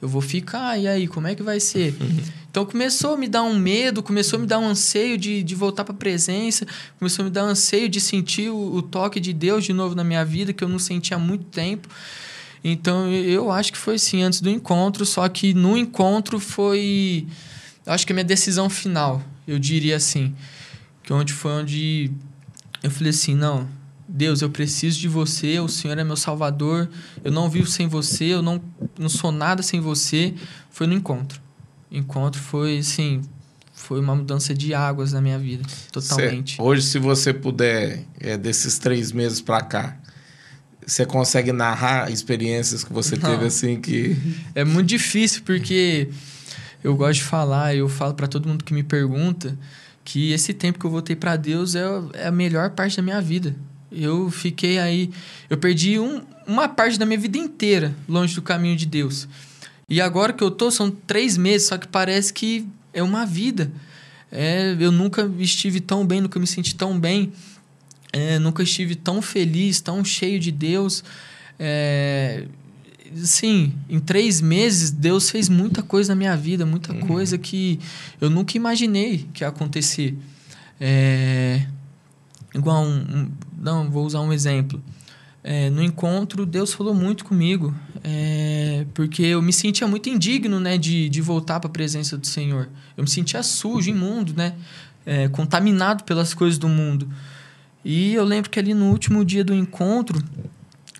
[0.00, 1.94] eu vou ficar, e aí, como é que vai ser?
[2.50, 5.54] então começou a me dar um medo, começou a me dar um anseio de, de
[5.54, 6.66] voltar para a presença,
[6.98, 9.94] começou a me dar um anseio de sentir o, o, toque de Deus de novo
[9.94, 11.88] na minha vida, que eu não sentia há muito tempo.
[12.62, 17.26] Então eu acho que foi assim, antes do encontro, só que no encontro foi
[17.88, 20.34] eu acho que a minha decisão final, eu diria assim,
[21.02, 22.10] que onde foi onde
[22.82, 23.66] eu falei assim, não,
[24.08, 26.88] Deus, eu preciso de você, o Senhor é meu salvador,
[27.22, 28.60] eu não vivo sem você, eu não,
[28.98, 30.34] não sou nada sem você.
[30.70, 31.40] Foi no encontro.
[31.90, 33.20] O encontro foi, assim,
[33.74, 36.56] foi uma mudança de águas na minha vida, totalmente.
[36.56, 39.98] Cê, hoje, se você puder, é, desses três meses para cá,
[40.86, 43.30] você consegue narrar experiências que você não.
[43.30, 44.16] teve assim que.
[44.54, 46.08] É muito difícil, porque
[46.82, 49.58] eu gosto de falar, eu falo para todo mundo que me pergunta
[50.02, 53.20] que esse tempo que eu voltei para Deus é, é a melhor parte da minha
[53.20, 53.54] vida.
[53.90, 55.10] Eu fiquei aí,
[55.48, 59.26] eu perdi um, uma parte da minha vida inteira longe do caminho de Deus.
[59.88, 63.70] E agora que eu tô, são três meses, só que parece que é uma vida.
[64.30, 67.32] É, eu nunca estive tão bem, nunca me senti tão bem,
[68.12, 71.02] é, nunca estive tão feliz, tão cheio de Deus.
[71.58, 72.44] É,
[73.14, 77.00] sim, em três meses, Deus fez muita coisa na minha vida, muita uhum.
[77.00, 77.80] coisa que
[78.20, 80.14] eu nunca imaginei que ia acontecer.
[80.78, 81.66] É,
[82.58, 84.82] igual um, um, Não, vou usar um exemplo.
[85.42, 90.76] É, no encontro, Deus falou muito comigo, é, porque eu me sentia muito indigno né,
[90.76, 92.68] de, de voltar para a presença do Senhor.
[92.96, 94.54] Eu me sentia sujo, imundo, né,
[95.06, 97.08] é, contaminado pelas coisas do mundo.
[97.84, 100.22] E eu lembro que ali no último dia do encontro,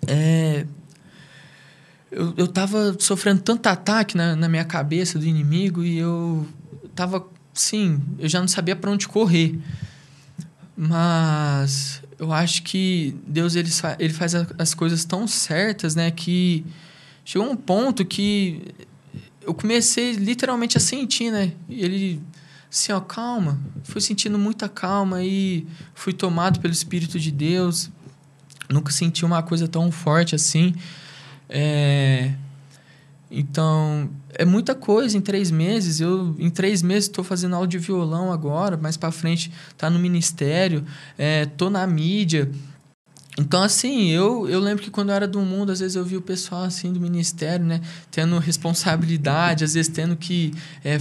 [0.07, 0.65] é,
[2.11, 6.47] eu, eu tava sofrendo tanto ataque na, na minha cabeça do inimigo e eu
[6.95, 9.59] tava, sim, eu já não sabia para onde correr.
[10.81, 16.65] Mas eu acho que Deus ele, ele faz as coisas tão certas, né, que
[17.25, 18.63] chegou um ponto que
[19.41, 21.51] eu comecei literalmente a sentir, né?
[21.69, 22.21] Ele
[22.71, 23.59] assim, ó, calma.
[23.83, 27.89] Fui sentindo muita calma e fui tomado pelo Espírito de Deus.
[28.69, 30.73] Nunca senti uma coisa tão forte assim.
[31.49, 32.31] É...
[33.31, 35.99] Então, é muita coisa em três meses.
[35.99, 39.99] Eu, em três meses, estou fazendo aula de violão agora, mais para frente tá no
[39.99, 40.83] ministério,
[41.17, 42.49] é, tô na mídia.
[43.37, 46.17] Então, assim, eu, eu lembro que quando eu era do mundo, às vezes eu via
[46.17, 47.79] o pessoal, assim, do ministério, né?
[48.11, 50.97] Tendo responsabilidade, às vezes tendo que, é,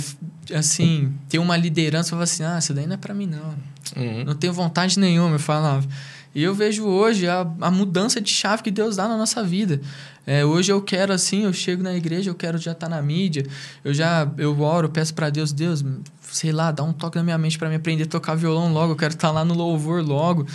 [0.54, 2.08] assim, ter uma liderança.
[2.08, 3.56] Eu falava assim, ah, isso daí não é para mim, não.
[3.96, 4.24] Uhum.
[4.26, 5.88] Não tenho vontade nenhuma, eu falava.
[6.34, 9.80] E eu vejo hoje a, a mudança de chave que Deus dá na nossa vida.
[10.28, 13.00] É, hoje eu quero assim, eu chego na igreja, eu quero já estar tá na
[13.00, 13.46] mídia,
[13.82, 15.82] eu já eu oro, peço para Deus, Deus,
[16.20, 18.92] sei lá, dá um toque na minha mente para me aprender a tocar violão logo,
[18.92, 20.46] eu quero estar tá lá no louvor logo.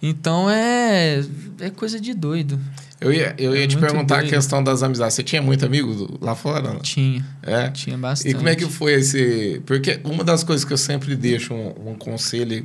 [0.00, 1.24] Então é
[1.58, 2.56] é coisa de doido.
[3.00, 4.28] Eu ia, eu ia é te perguntar doido.
[4.28, 5.16] a questão das amizades.
[5.16, 6.74] Você tinha muito amigo lá fora?
[6.74, 6.78] Não?
[6.78, 7.26] Tinha.
[7.42, 7.68] É?
[7.70, 8.30] Tinha bastante.
[8.30, 9.60] E como é que foi esse.
[9.66, 12.64] Porque uma das coisas que eu sempre deixo um, um conselho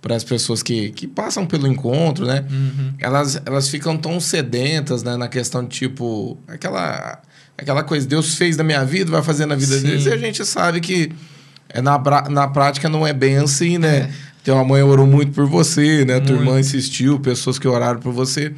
[0.00, 2.44] para as pessoas que, que passam pelo encontro, né?
[2.50, 2.94] Uhum.
[2.98, 5.16] Elas, elas ficam tão sedentas, né?
[5.16, 7.20] Na questão de tipo, aquela,
[7.56, 9.82] aquela coisa, Deus fez na minha vida, vai fazer na vida Sim.
[9.82, 10.06] deles.
[10.06, 11.10] E a gente sabe que
[11.68, 11.98] é na,
[12.30, 13.96] na prática não é bem assim, né?
[13.96, 14.10] É.
[14.44, 16.14] Tem uma mãe orou muito por você, né?
[16.14, 16.26] Muito.
[16.28, 18.52] Tua irmã insistiu, pessoas que oraram por você.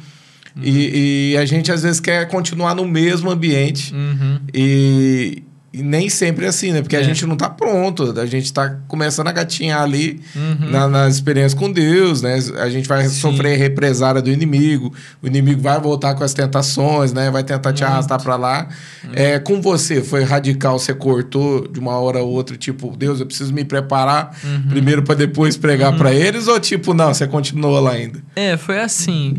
[0.55, 0.63] Uhum.
[0.63, 3.93] E, e, a gente às vezes quer continuar no mesmo ambiente.
[3.93, 4.39] Uhum.
[4.53, 6.81] E, e nem sempre é assim, né?
[6.81, 6.99] Porque é.
[6.99, 10.69] a gente não tá pronto, a gente tá começando a gatinhar ali uhum.
[10.69, 12.39] na, na, experiência com Deus, né?
[12.57, 13.21] A gente vai Sim.
[13.21, 17.31] sofrer represária do inimigo, o inimigo vai voltar com as tentações, né?
[17.31, 17.93] Vai tentar te Muito.
[17.93, 18.67] arrastar para lá.
[19.01, 19.11] Uhum.
[19.13, 23.25] É, com você, foi radical, você cortou de uma hora a outra, tipo, Deus, eu
[23.25, 24.67] preciso me preparar uhum.
[24.67, 26.15] primeiro para depois pregar para uhum.
[26.15, 28.21] eles, ou tipo, não, você continuou lá ainda?
[28.35, 29.37] É, foi assim.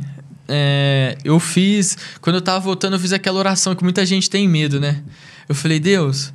[0.49, 1.97] É, eu fiz.
[2.23, 5.03] Quando eu tava voltando, eu fiz aquela oração que muita gente tem medo, né?
[5.49, 6.33] Eu falei, Deus,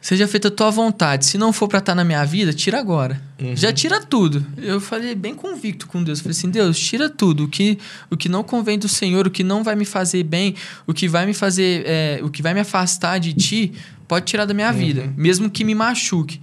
[0.00, 1.26] seja feita a tua vontade.
[1.26, 3.20] Se não for para estar tá na minha vida, tira agora.
[3.40, 3.56] Uhum.
[3.56, 4.44] Já tira tudo.
[4.56, 6.18] Eu falei bem convicto com Deus.
[6.18, 7.44] Eu falei assim, Deus, tira tudo.
[7.44, 7.78] O que,
[8.10, 10.54] o que não convém do Senhor, o que não vai me fazer bem,
[10.86, 13.72] o que vai me fazer, é, o que vai me afastar de Ti,
[14.08, 14.76] pode tirar da minha uhum.
[14.76, 16.40] vida, mesmo que me machuque.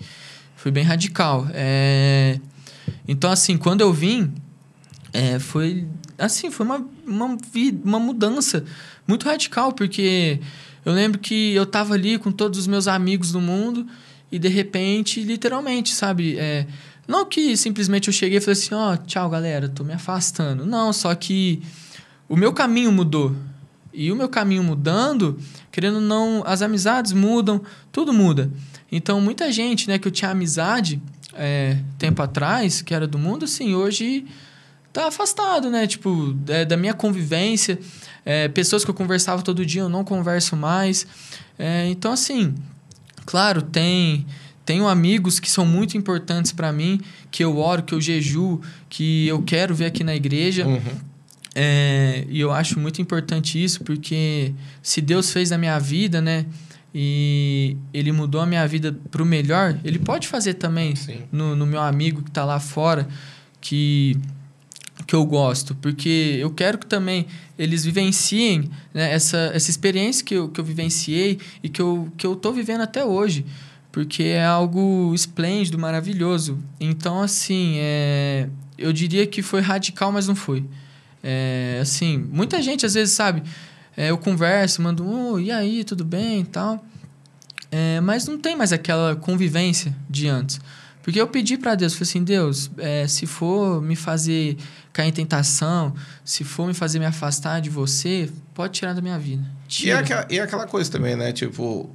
[0.56, 1.48] Foi bem radical.
[1.54, 2.40] É...
[3.08, 4.34] Então, assim, quando eu vim,
[5.14, 5.86] é, foi
[6.18, 7.38] assim, foi uma, uma,
[7.84, 8.66] uma mudança
[9.08, 10.40] muito radical, porque
[10.88, 13.86] eu lembro que eu tava ali com todos os meus amigos do mundo
[14.32, 16.40] e de repente, literalmente, sabe?
[16.40, 16.66] É,
[17.06, 20.66] não que simplesmente eu cheguei e falei assim, ó, oh, tchau, galera, tô me afastando.
[20.66, 21.62] Não, só que
[22.30, 23.36] o meu caminho mudou.
[23.94, 25.38] E o meu caminho mudando,
[25.74, 27.62] querendo não, as amizades mudam,
[27.92, 28.50] tudo muda.
[28.90, 31.02] Então, muita gente, né, que eu tinha amizade
[31.34, 34.26] é, tempo atrás, que era do mundo, assim, hoje
[34.94, 35.86] tá afastado, né?
[35.86, 37.78] Tipo, é, da minha convivência.
[38.30, 41.08] É, pessoas que eu conversava todo dia, eu não converso mais.
[41.58, 42.54] É, então, assim,
[43.26, 44.26] claro, tem
[44.66, 47.00] tenho amigos que são muito importantes para mim,
[47.32, 48.60] que eu oro, que eu jejuo,
[48.90, 50.68] que eu quero ver aqui na igreja.
[50.68, 50.82] Uhum.
[51.56, 54.54] É, e eu acho muito importante isso, porque
[54.84, 56.46] se Deus fez na minha vida, né?
[56.94, 60.94] E ele mudou a minha vida para o melhor, ele pode fazer também
[61.32, 63.08] no, no, meu amigo que está lá fora,
[63.62, 64.18] que,
[65.08, 65.74] que eu gosto.
[65.76, 67.26] Porque eu quero que também
[67.58, 72.28] eles vivenciem né, essa, essa experiência que eu, que eu vivenciei e que eu, que
[72.28, 73.46] eu vivendo até hoje
[73.98, 76.60] porque é algo esplêndido, maravilhoso.
[76.80, 78.48] Então, assim, é,
[78.78, 80.64] eu diria que foi radical, mas não foi.
[81.24, 83.42] É, assim, muita gente às vezes sabe,
[83.96, 86.86] é, eu converso, mando, oh, e aí, tudo bem e tal.
[87.72, 90.62] É, mas não tem mais aquela convivência de antes.
[91.02, 94.58] Porque eu pedi para Deus, falei assim, Deus, é, se for me fazer
[94.98, 95.94] cair em tentação,
[96.26, 99.46] se for me fazer me afastar de você, pode tirar da minha vida.
[99.84, 101.32] E, é aquela, e é aquela coisa também, né?
[101.32, 101.88] Tipo,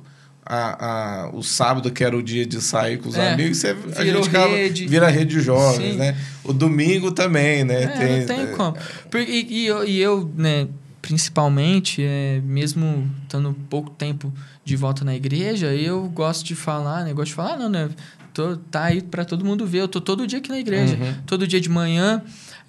[0.46, 3.76] a, a, o sábado, que era o dia de sair com os é, amigos, você,
[3.96, 4.86] a gente rede.
[4.86, 5.98] vira rede de jovens, Sim.
[5.98, 6.16] né?
[6.44, 7.82] O domingo também, né?
[7.82, 8.76] É, tem, não tem é, como.
[9.16, 10.68] E, e, eu, e eu, né,
[11.00, 14.32] principalmente, é, mesmo estando pouco tempo
[14.64, 17.12] de volta na igreja, eu gosto de falar, né?
[17.12, 17.90] Gosto de falar, não, né?
[18.32, 19.80] Tô, tá aí para todo mundo ver.
[19.80, 20.94] Eu tô todo dia aqui na igreja.
[20.94, 21.14] Uhum.
[21.26, 22.22] Todo dia de manhã.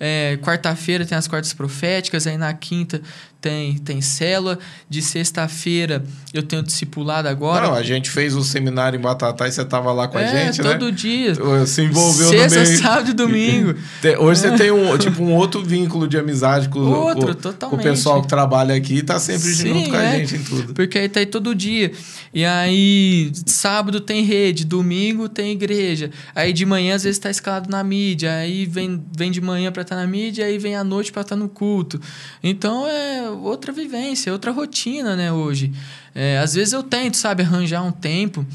[0.05, 3.01] É, Quarta-feira tem as quartas proféticas, aí na quinta
[3.43, 4.57] tem, tem célula.
[4.89, 7.67] De sexta-feira eu tenho discipulado agora.
[7.67, 10.23] Não, a gente fez o um seminário em Batatá e você estava lá com é,
[10.23, 10.77] a gente, todo né?
[10.77, 11.35] todo dia.
[11.65, 12.81] Se envolveu Sexta, no meio.
[12.81, 13.75] sábado e domingo.
[14.19, 17.79] Hoje você tem um, tipo, um outro vínculo de amizade com, outro, com, com o
[17.79, 20.73] pessoal que trabalha aqui e tá sempre Sim, junto com a é, gente em tudo.
[20.73, 21.91] Porque aí tá aí todo dia.
[22.33, 26.09] E aí, sábado tem rede, domingo tem igreja.
[26.33, 28.33] Aí de manhã, às vezes, tá escalado na mídia.
[28.33, 31.23] Aí vem, vem de manhã para estar tá na mídia, aí vem à noite para
[31.23, 31.99] estar tá no culto.
[32.41, 35.71] Então é outra vivência, outra rotina, né, hoje.
[36.13, 38.45] É, às vezes eu tento, sabe, arranjar um tempo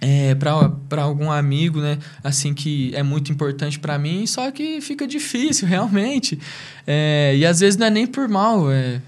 [0.00, 5.06] é, para algum amigo, né, assim, que é muito importante para mim, só que fica
[5.06, 6.38] difícil, realmente.
[6.86, 9.00] É, e às vezes não é nem por mal, é,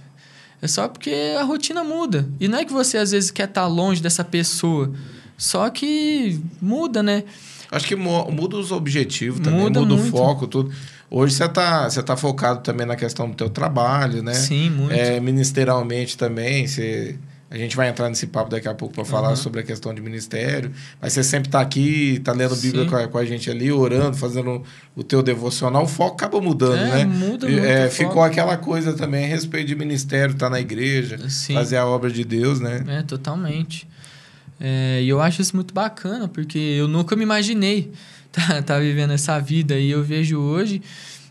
[0.61, 2.29] é só porque a rotina muda.
[2.41, 4.93] E não é que você às vezes quer estar tá longe dessa pessoa,
[5.37, 7.23] só que muda, né?
[7.71, 10.73] Acho que muda os objetivos também, muda, muda o foco, tudo.
[11.11, 14.35] Hoje você está você tá focado também na questão do teu trabalho, né?
[14.35, 14.93] Sim, muito.
[14.93, 17.17] É, ministerialmente também, você...
[17.51, 19.37] A gente vai entrar nesse papo daqui a pouco para falar uhum.
[19.37, 20.71] sobre a questão de ministério.
[21.01, 24.15] Mas você sempre está aqui, está lendo Bíblia com a, com a, gente ali, orando,
[24.19, 24.63] fazendo
[24.95, 25.85] o teu devocional.
[25.85, 27.05] O foco acaba mudando, é, né?
[27.07, 27.65] Muda muito.
[27.65, 31.55] É, ficou aquela coisa também a respeito de ministério, estar tá na igreja, Sim.
[31.55, 32.85] fazer a obra de Deus, né?
[32.87, 33.89] É, totalmente.
[34.61, 37.91] É, e eu acho isso muito bacana, porque eu nunca me imaginei
[38.33, 39.79] tá, tá vivendo essa vida.
[39.79, 40.83] E eu vejo hoje,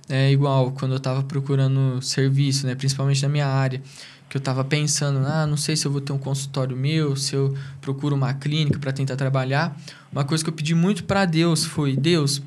[0.09, 2.75] é igual quando eu estava procurando serviço, né?
[2.75, 3.81] Principalmente na minha área.
[4.29, 7.33] Que eu estava pensando, ah, não sei se eu vou ter um consultório meu, se
[7.33, 9.79] eu procuro uma clínica para tentar trabalhar.
[10.11, 12.41] Uma coisa que eu pedi muito para Deus foi: Deus,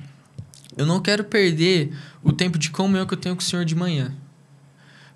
[0.76, 1.90] eu não quero perder
[2.22, 4.14] o tempo de comunhão que eu tenho com o Senhor de manhã.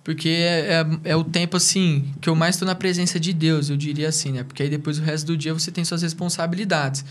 [0.03, 3.71] Porque é, é, é, o tempo, assim, que eu mais estou na presença de Deus,
[3.71, 4.43] eu diria assim, né?
[4.43, 7.03] Porque aí depois o resto do dia você tem suas responsabilidades.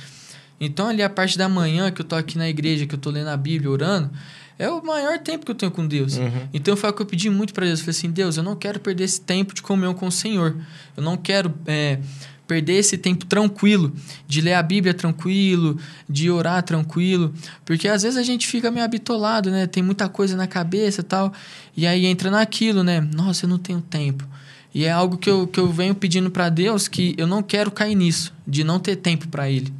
[0.59, 3.09] Então, ali a parte da manhã que eu tô aqui na igreja, que eu tô
[3.09, 4.11] lendo a Bíblia, orando,
[4.57, 6.17] é o maior tempo que eu tenho com Deus.
[6.17, 6.47] Uhum.
[6.53, 7.79] Então, foi o que eu pedi muito para Deus.
[7.79, 10.55] Eu falei assim, Deus, eu não quero perder esse tempo de comunhão com o Senhor.
[10.95, 11.99] Eu não quero é,
[12.47, 13.93] perder esse tempo tranquilo,
[14.27, 15.77] de ler a Bíblia tranquilo,
[16.07, 17.33] de orar tranquilo.
[17.65, 19.65] Porque às vezes a gente fica meio habitolado, né?
[19.65, 21.33] Tem muita coisa na cabeça e tal.
[21.75, 23.01] E aí entra naquilo, né?
[23.01, 24.27] Nossa, eu não tenho tempo.
[24.73, 27.69] E é algo que eu, que eu venho pedindo para Deus que eu não quero
[27.69, 29.71] cair nisso, de não ter tempo para Ele.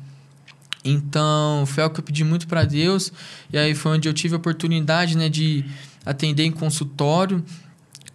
[0.84, 3.12] Então, foi algo que eu pedi muito para Deus.
[3.52, 5.64] E aí foi onde eu tive a oportunidade, né, de
[6.06, 7.44] atender em consultório,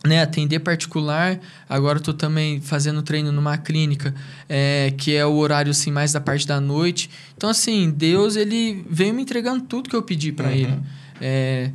[0.07, 1.41] né, atender particular.
[1.69, 4.15] Agora estou também fazendo treino numa clínica,
[4.49, 7.09] é, que é o horário assim mais da parte da noite.
[7.37, 10.55] Então, assim, Deus ele veio me entregando tudo que eu pedi para uhum.
[10.55, 10.81] Ele.
[11.21, 11.71] É,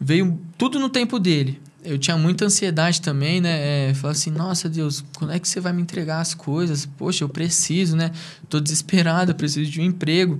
[0.00, 3.90] veio tudo no tempo dele eu tinha muita ansiedade também, né?
[3.90, 6.86] É, assim, nossa Deus, quando é que você vai me entregar as coisas?
[6.86, 8.10] Poxa, eu preciso, né?
[8.48, 10.38] Tô desesperado, eu preciso de um emprego.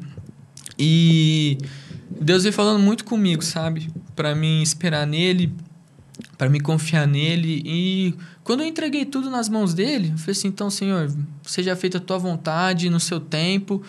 [0.79, 1.59] E
[2.21, 3.91] Deus veio falando muito comigo, sabe?
[4.15, 5.53] Para mim esperar nele
[6.37, 7.63] para me confiar nele.
[7.65, 11.99] E quando eu entreguei tudo nas mãos dele, eu falei assim: então, Senhor, seja feita
[11.99, 13.83] a tua vontade no seu tempo.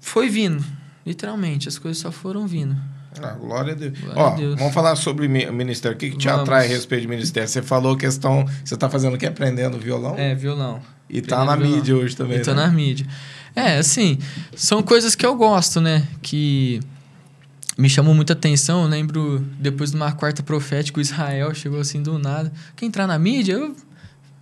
[0.00, 0.62] Foi vindo,
[1.06, 2.76] literalmente, as coisas só foram vindo.
[3.22, 3.98] Ah, glória a Deus.
[3.98, 4.58] Glória Ó, a Deus.
[4.58, 5.96] vamos falar sobre mi- ministério.
[5.96, 6.42] O que, que te Vamos.
[6.42, 7.48] atrai a respeito de ministério?
[7.48, 8.44] Você falou questão.
[8.64, 9.26] Você tá fazendo o que?
[9.26, 10.14] Aprendendo violão?
[10.18, 10.80] É, violão.
[11.08, 12.38] E tá na aprendendo mídia hoje também.
[12.38, 12.64] E tô né?
[12.66, 13.06] na mídia.
[13.54, 14.18] É, assim,
[14.56, 16.06] são coisas que eu gosto, né?
[16.20, 16.80] Que
[17.78, 18.82] me chamou muita atenção.
[18.82, 22.52] Eu lembro, depois de uma quarta profética, o Israel chegou assim do nada.
[22.76, 23.52] Quer entrar na mídia?
[23.54, 23.76] Eu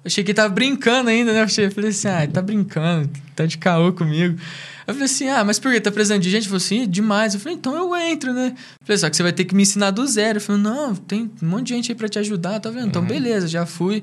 [0.04, 1.42] achei que ele tava brincando ainda, né?
[1.42, 4.38] Eu falei assim, ah, ele tá brincando, tá de caô comigo.
[4.86, 5.80] Eu falei assim, ah, mas por que?
[5.80, 6.42] Tá precisando de gente?
[6.42, 7.34] Ele falou assim, demais.
[7.34, 8.54] Eu falei, então eu entro, né?
[8.80, 10.38] Eu falei, só que você vai ter que me ensinar do zero.
[10.38, 12.88] Eu falei, não, tem um monte de gente aí pra te ajudar, tá vendo?
[12.88, 14.02] Então, beleza, já fui.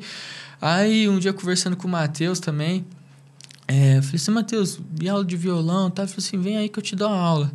[0.62, 2.86] Aí, um dia conversando com o Matheus também,
[3.68, 5.90] é, eu falei assim, Matheus, e aula de violão?
[5.90, 6.04] Tá?
[6.04, 7.52] Ele falou assim, vem aí que eu te dou uma aula.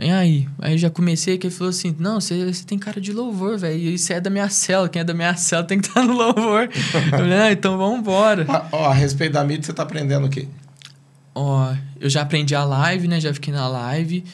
[0.00, 0.48] Vem aí.
[0.58, 3.58] Aí eu já comecei, que ele falou assim, não, você, você tem cara de louvor,
[3.58, 3.78] velho.
[3.78, 4.88] E você é da minha cela.
[4.88, 6.70] Quem é da minha cela tem que estar no louvor.
[6.72, 8.46] eu falei, ah, então vamos embora.
[8.48, 10.48] Ah, Ó, a respeito da mídia, você tá aprendendo o quê?
[11.34, 13.20] Ó, eu já aprendi a live, né?
[13.20, 14.24] Já fiquei na live.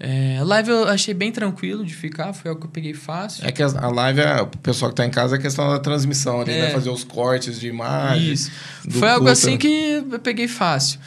[0.00, 3.46] É, a live eu achei bem tranquilo de ficar, foi algo que eu peguei fácil.
[3.46, 6.40] É que a live, é, o pessoal que tá em casa, é questão da transmissão
[6.40, 6.62] ali, É.
[6.62, 6.70] né?
[6.70, 8.32] Fazer os cortes de imagem.
[8.32, 8.50] Isso.
[8.88, 9.58] Foi algo assim né?
[9.58, 10.98] que eu peguei fácil.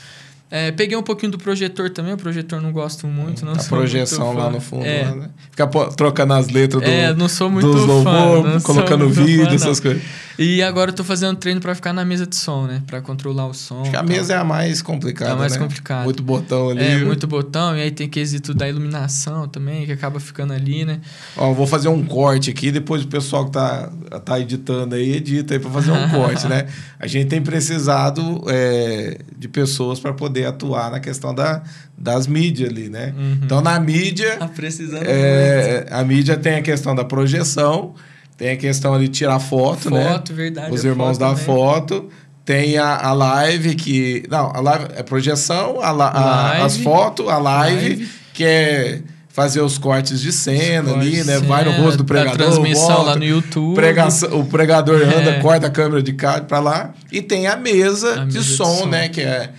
[0.50, 3.46] É, peguei um pouquinho do projetor também, o projetor não gosto muito.
[3.46, 5.30] Não a projeção lá no fundo, É, lá, né?
[5.52, 9.80] Ficar trocando as letras do, é, não sou muito dos louvor, colocando vídeo, fã, essas
[9.80, 10.02] coisas.
[10.40, 12.84] E agora eu tô fazendo treino pra ficar na mesa de som, né?
[12.86, 13.82] Pra controlar o som.
[13.82, 14.08] Acho que a tal.
[14.08, 15.60] mesa é a mais complicada, É a mais né?
[15.60, 16.04] complicada.
[16.04, 16.84] Muito botão ali.
[16.84, 21.02] É, muito botão, e aí tem quesito da iluminação também, que acaba ficando ali, né?
[21.36, 23.92] Ó, vou fazer um corte aqui, depois o pessoal que tá,
[24.24, 26.68] tá editando aí, edita aí pra fazer um corte, né?
[27.00, 31.62] A gente tem precisado é, de pessoas para poder atuar na questão da,
[31.98, 33.14] das mídias ali, né?
[33.18, 33.40] Uhum.
[33.44, 35.10] Então, na mídia, Tá precisando muito.
[35.10, 37.94] é, a mídia tem a questão da projeção,
[38.38, 40.10] tem a questão ali de tirar foto, né?
[40.12, 40.72] Foto, verdade.
[40.74, 41.44] Os é irmãos foto da também.
[41.46, 42.10] foto.
[42.46, 44.24] Tem a, a live que.
[44.30, 46.62] Não, a live é projeção, a, a- Live.
[46.64, 48.10] as fotos, a live, Live.
[48.34, 51.40] que é fazer os cortes de cena Corte ali, de né?
[51.40, 52.38] Vai no cena, rosto do pregador.
[52.38, 53.76] transmissão volta, lá no YouTube.
[53.76, 55.40] pregação- o pregador anda, É.
[55.42, 56.94] corta a câmera de cá para lá.
[57.12, 58.86] E tem a mesa, A de, mesa de som, som.
[58.88, 59.10] né?
[59.10, 59.50] Que é.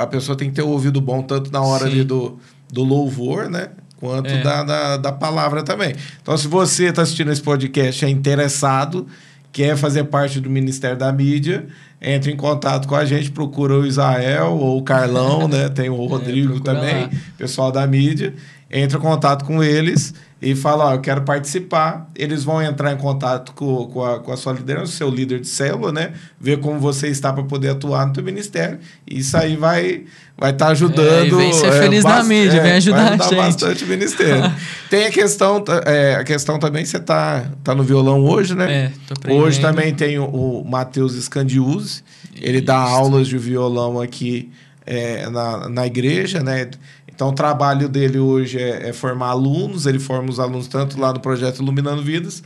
[0.00, 1.92] A pessoa tem que ter o ouvido bom, tanto na hora Sim.
[1.92, 2.38] ali do,
[2.72, 3.68] do louvor, né?
[3.98, 4.42] Quanto É.
[4.42, 5.94] da, da, da palavra também.
[6.22, 9.06] Então, se você está assistindo esse podcast é interessado,
[9.50, 11.66] quer fazer parte do Ministério da Mídia,
[12.00, 15.68] entre em contato com a gente, procura o Israel ou o Carlão, né?
[15.68, 17.10] Tem o Rodrigo procura também, lá.
[17.36, 18.34] pessoal da mídia.
[18.70, 22.08] Entra em contato com eles e fala, ó, eu quero participar.
[22.14, 25.40] Eles vão entrar em contato com, com, a, com a sua liderança, o seu líder
[25.40, 26.12] de célula, né?
[26.38, 28.78] Ver como você está para poder atuar no teu ministério.
[29.06, 30.04] E isso aí vai
[30.36, 31.40] vai estar ajudando.
[31.40, 33.36] É, vem ser feliz na bast- mídia, vem ajudar vai a gente.
[33.36, 34.52] bastante o ministério.
[34.88, 38.92] Tem a questão, tá, é, a questão também, você tá, tá no violão hoje, né?
[39.26, 39.32] É.
[39.32, 42.04] Hoje também tem o, o Matheus Scandiuzzi.
[42.40, 42.94] Ele dá Isso.
[42.94, 44.52] aulas de violão aqui
[44.86, 46.70] é, na, na igreja, né?
[47.18, 49.86] Então, o trabalho dele hoje é, é formar alunos.
[49.86, 52.44] Ele forma os alunos tanto lá no projeto Iluminando Vidas,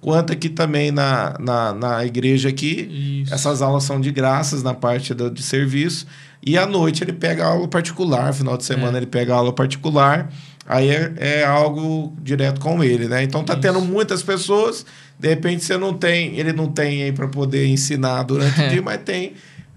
[0.00, 3.22] quanto aqui também na, na, na igreja aqui.
[3.24, 3.34] Isso.
[3.34, 6.06] Essas aulas são de graças na parte do, de serviço.
[6.46, 9.00] E à noite ele pega aula particular, final de semana É.
[9.00, 10.30] ele pega aula particular.
[10.64, 13.24] Aí é, é algo direto com ele, né?
[13.24, 13.62] Então tá Isso.
[13.62, 14.86] tendo muitas pessoas,
[15.18, 18.68] de repente você não tem, ele não tem aí para poder ensinar durante o É.
[18.68, 19.32] dia, mas tem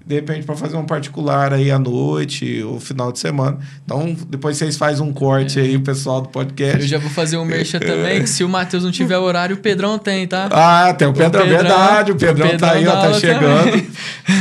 [0.08, 3.58] de repente para fazer um particular aí à noite ou final de semana.
[3.84, 6.80] Então depois vocês fazem um corte aí, o pessoal do podcast.
[6.82, 9.60] Eu já vou fazer um merchan também, que se o Matheus não tiver horário, o
[9.60, 10.48] Pedrão tem, tá?
[10.52, 12.12] Ah, tem o Pedrão, Pedrão- verdade.
[12.12, 13.66] O Pedrão, o Pedrão tá aí, ó, tá chegando.
[13.66, 13.88] também.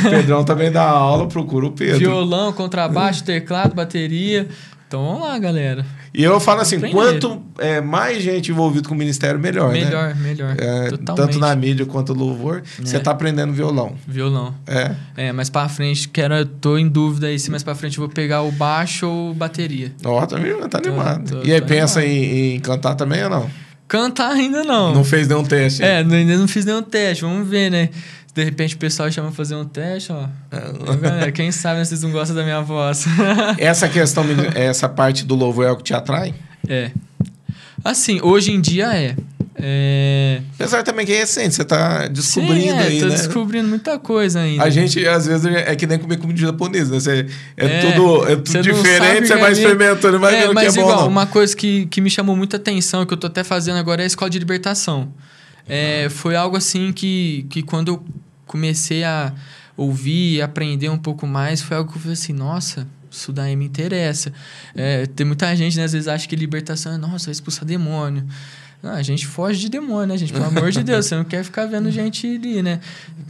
[0.06, 1.98] O Pedrão também dá aula, procura o Pedro.
[1.98, 4.46] Violão, contrabaixo, teclado, bateria.
[4.86, 5.84] Então vamos lá, galera.
[6.18, 9.84] E eu falo assim, quanto é, mais gente envolvida com o ministério, melhor, né?
[9.84, 10.56] melhor, melhor.
[10.58, 13.00] É, tanto na mídia quanto no louvor, você É.
[13.00, 13.94] tá aprendendo violão.
[14.08, 14.54] Violão.
[14.66, 14.94] É.
[15.14, 18.04] É, mais pra frente, quero, eu tô em dúvida aí se mais pra frente eu
[18.06, 19.92] vou pegar o baixo ou bateria.
[20.06, 20.38] Ó, tá,
[20.70, 21.28] tá animado.
[21.40, 23.50] tô- e aí, tô pensa em, em cantar também ou não?
[23.86, 24.94] Cantar ainda não.
[24.94, 25.82] Não fez nenhum teste?
[25.82, 27.90] É, ainda não fiz nenhum teste, vamos ver, né?
[28.36, 30.28] De repente o pessoal chama pra fazer um teste, ó.
[30.92, 33.06] Ô, galera, quem sabe vocês não gostam da minha voz.
[33.56, 36.34] Essa questão, essa parte do louvor é o que te atrai?
[36.68, 36.90] é.
[37.82, 39.16] Assim, hoje em dia é.
[39.54, 40.42] É.
[40.54, 43.14] Apesar também que é recente, você tá descobrindo Sim, é, aí, tô né?
[43.14, 44.62] descobrindo muita coisa ainda.
[44.62, 47.00] A gente, às vezes, é que nem comer comida japonesa, né?
[47.00, 47.26] Você,
[47.56, 50.60] é, É, tudo, é tudo você diferente, você vai é experimentando vai é, vendo o
[50.60, 50.80] que é bom.
[50.80, 51.08] igual, não.
[51.08, 54.04] uma coisa que, que me chamou muita atenção, que eu tô até fazendo agora, é
[54.04, 55.08] a escola de libertação.
[55.68, 58.04] É, foi algo assim que, que quando eu
[58.46, 59.32] comecei a
[59.76, 63.54] ouvir e aprender um pouco mais, foi algo que eu falei assim, nossa, isso daí
[63.56, 64.32] me interessa.
[64.74, 68.24] É, tem muita gente, né, às vezes, acha que libertação é, nossa, expulsar demônio.
[68.86, 70.32] Não, a gente foge de demônio, né, gente?
[70.32, 72.78] Pelo amor de Deus, você não quer ficar vendo gente ali, né?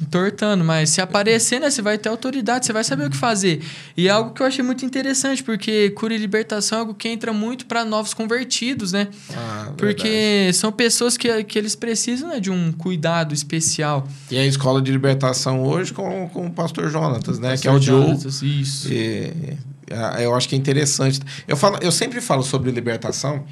[0.02, 0.62] Entortando.
[0.62, 3.62] Mas se aparecer, né, você vai ter autoridade, você vai saber o que fazer.
[3.96, 7.08] E é algo que eu achei muito interessante, porque cura e libertação é algo que
[7.08, 9.08] entra muito para novos convertidos, né?
[9.34, 10.56] Ah, porque verdade.
[10.58, 14.06] são pessoas que, que eles precisam né, de um cuidado especial.
[14.30, 17.52] E a escola de libertação hoje com, com o pastor Jonatas, né?
[17.52, 18.06] Pastor que é o Joe.
[18.08, 18.92] Jonatas, Isso.
[18.92, 19.56] E,
[19.90, 21.20] ah, eu acho que é interessante.
[21.48, 23.42] Eu, falo, eu sempre falo sobre libertação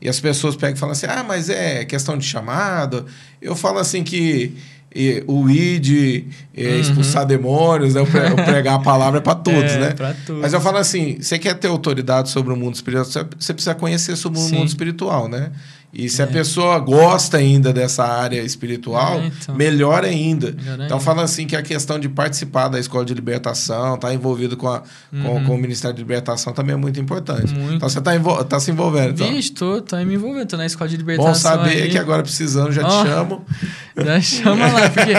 [0.00, 3.06] e as pessoas pegam e falam assim: ah, mas é questão de chamado.
[3.40, 4.54] Eu falo assim que
[4.94, 6.24] e, o ID, e,
[6.66, 6.80] Uhum.
[6.80, 8.00] expulsar demônios, né?
[8.00, 8.06] o
[8.44, 9.94] pregar a palavra é para todos, É, né?
[10.26, 10.42] todos.
[10.42, 13.74] Mas eu falo assim: você quer ter autoridade sobre o mundo espiritual, você- você precisa
[13.74, 14.56] conhecer sobre o Sim.
[14.56, 15.52] mundo espiritual, né?
[15.92, 16.28] E se a É.
[16.28, 19.54] pessoa gosta ainda dessa área espiritual, É, então.
[19.56, 20.52] melhor ainda.
[20.52, 24.56] Melhor Então, falando assim que a questão de participar da escola de libertação, estar envolvido
[24.56, 27.52] com, a, com, com o Ministério de Libertação também é muito importante.
[27.52, 27.60] Uhum.
[27.60, 27.74] Muito.
[27.74, 29.14] Então, você está tá se envolvendo.
[29.14, 29.28] Então.
[29.32, 31.32] Vixe, tô, tô me envolvendo, tô na escola de libertação.
[31.32, 31.90] Bom saber aí.
[31.90, 33.02] que agora precisando já Ó.
[33.02, 33.44] te chamo.
[34.00, 35.12] Já chama lá, porque,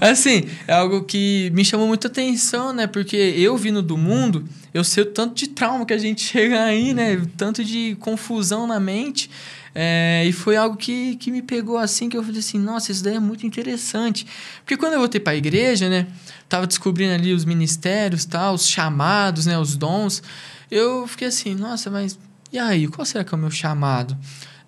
[0.00, 2.86] assim, é algo que me chamou muita atenção, né?
[2.86, 6.62] Porque eu vindo do mundo, eu sei o tanto de trauma que a gente chega
[6.64, 7.14] aí, né?
[7.16, 9.28] O tanto de confusão na mente.
[9.74, 13.02] É, e foi algo que, que me pegou assim, que eu falei assim, nossa, isso
[13.02, 14.26] daí é muito interessante.
[14.58, 16.06] Porque quando eu voltei para a igreja, né?
[16.48, 19.58] Tava descobrindo ali os ministérios, tal, os chamados, né?
[19.58, 20.22] Os dons.
[20.70, 22.18] Eu fiquei assim, nossa, mas
[22.52, 24.16] e aí, qual será que é o meu chamado?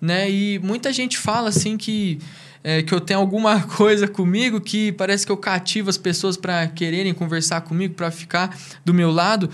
[0.01, 0.29] Né?
[0.29, 2.19] E muita gente fala assim que
[2.63, 6.65] é, que eu tenho alguma coisa comigo que parece que eu cativo as pessoas para
[6.65, 9.51] quererem conversar comigo, para ficar do meu lado.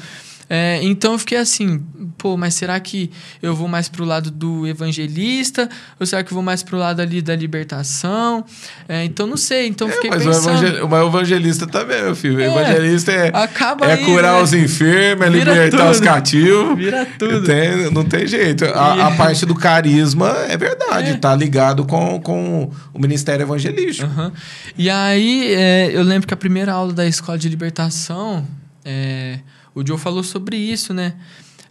[0.54, 1.82] É, então eu fiquei assim,
[2.18, 3.10] pô, mas será que
[3.42, 5.70] eu vou mais pro lado do evangelista?
[5.98, 8.44] Ou será que eu vou mais pro lado ali da libertação?
[8.90, 10.66] É, então não sei, então É, fiquei mas o, pensando.
[10.68, 12.36] evangel, o evangelista também, meu filho.
[12.36, 14.42] O É, evangelista é, acaba é aí, curar né?
[14.42, 16.06] os enfermos, é libertar os tudo.
[16.06, 16.78] cativos.
[16.78, 17.44] Vira tudo.
[17.46, 18.66] Tem- não tem jeito.
[18.66, 21.18] A, a parte do carisma é verdade, É.
[21.18, 24.10] tá ligado com, com o ministério evangelístico.
[24.10, 24.34] Aham.
[24.78, 28.46] E aí, é, eu lembro que a primeira aula da escola de libertação,
[28.84, 29.40] é,
[29.74, 31.16] o Joe falou sobre isso, né?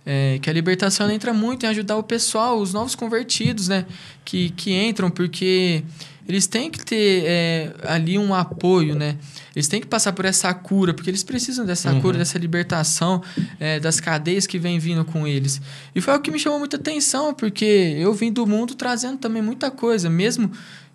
[0.04, 3.84] É, que a libertação entra muito em ajudar o pessoal, os novos convertidos, né?
[4.24, 5.84] Que, que entram, porque
[6.26, 9.16] eles têm que ter é, ali um apoio, né?
[9.54, 13.20] Eles têm que passar por essa cura, porque eles precisam dessa cura, dessa libertação
[13.58, 15.60] é, das cadeias que vem vindo com eles.
[15.94, 17.64] E foi o que me chamou muita atenção, porque
[17.98, 20.50] eu vim do mundo trazendo também muita coisa, mesmo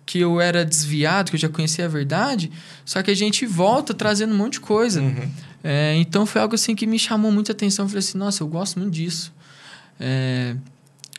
[0.06, 2.50] que eu era desviado, que eu já conhecia a verdade,
[2.84, 5.02] só que a gente volta trazendo um monte de coisa.
[5.02, 5.30] Uhum.
[5.68, 7.86] É, então foi algo assim que me chamou muita atenção.
[7.86, 9.32] Eu falei assim, nossa, eu gosto muito disso.
[9.98, 10.54] É,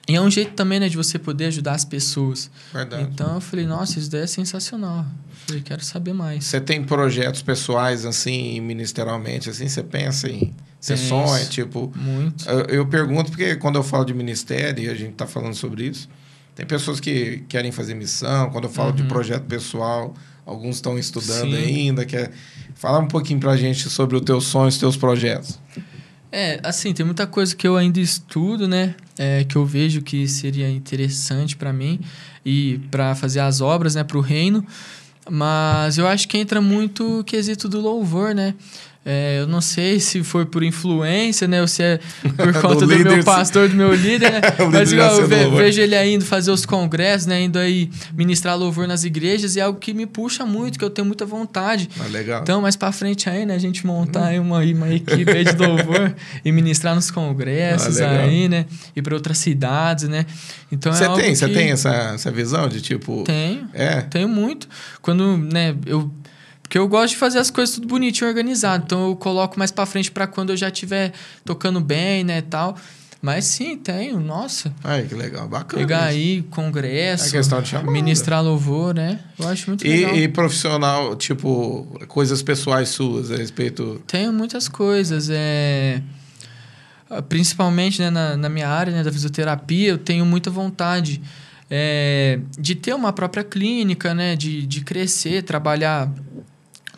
[0.07, 2.49] e é um jeito também, né, de você poder ajudar as pessoas.
[2.73, 3.03] Verdade.
[3.03, 4.99] Então eu falei, nossa, isso daí é sensacional.
[4.99, 6.45] Eu falei, quero saber mais.
[6.45, 10.53] Você tem projetos pessoais, assim, ministerialmente, assim, você pensa em...
[10.79, 11.49] Você Penso.
[11.49, 11.91] tipo...
[11.95, 12.47] Muito.
[12.49, 15.87] Eu, eu pergunto porque quando eu falo de ministério, e a gente está falando sobre
[15.87, 16.07] isso,
[16.55, 19.07] tem pessoas que querem fazer missão, quando eu falo de Uhum.
[19.09, 20.13] projeto pessoal,
[20.47, 21.63] alguns estão estudando Sim.
[21.63, 22.31] ainda, quer...
[22.73, 25.59] Fala um pouquinho pra gente sobre os teus sonhos, os teus projetos.
[26.31, 28.95] É, assim, tem muita coisa que eu ainda estudo, né?
[29.17, 31.99] É, que eu vejo que seria interessante para mim
[32.45, 34.65] e para fazer as obras, né, para o reino.
[35.29, 38.53] Mas eu acho que entra muito o quesito do louvor, né?
[39.09, 41.61] É, eu não sei se foi por influência, né?
[41.61, 41.97] Ou se é
[42.35, 44.41] por Do conta do, líder, meu pastor, do meu líder, né?
[44.69, 45.61] Mas eu ve- louvor.
[45.61, 47.41] vejo ele aí indo fazer os congressos, né?
[47.43, 50.89] Indo aí ministrar louvor nas igrejas e é algo que me puxa muito, que eu
[50.89, 51.89] tenho muita vontade.
[51.99, 52.41] Ah, legal.
[52.41, 53.55] Então, mais pra frente aí, né?
[53.55, 58.09] A gente montar aí uma, uma equipe aí de louvor e ministrar nos congressos Ah,
[58.23, 58.65] aí, né?
[58.93, 60.25] Ir pra outras cidades, né?
[60.69, 63.23] Então Você é algo tem, você que- tem essa, essa visão de tipo.
[63.23, 64.01] Tenho, É.
[64.01, 64.67] tenho muito.
[65.01, 66.11] Quando, né, eu...
[66.67, 68.83] Porque eu gosto de fazer as coisas tudo bonitinho, organizado.
[68.85, 71.13] Então, eu coloco mais pra frente pra quando eu já estiver
[71.45, 72.75] tocando bem, né, tal.
[73.21, 74.19] Mas sim, tenho.
[74.19, 74.73] Nossa.
[74.83, 75.81] Ai, que legal, bacana.
[75.81, 77.89] Pegar aí congresso, É questão de chamada.
[77.89, 79.19] ministrar louvor, né?
[79.39, 80.13] Eu acho muito legal.
[80.13, 84.01] E, e profissional, tipo, coisas pessoais suas a respeito.
[84.05, 85.29] Tenho muitas coisas.
[85.31, 86.01] É...
[87.29, 91.21] Principalmente né, na, na minha área né, da fisioterapia, eu tenho muita vontade
[91.69, 96.11] é, de ter uma própria clínica, né, de, de crescer, trabalhar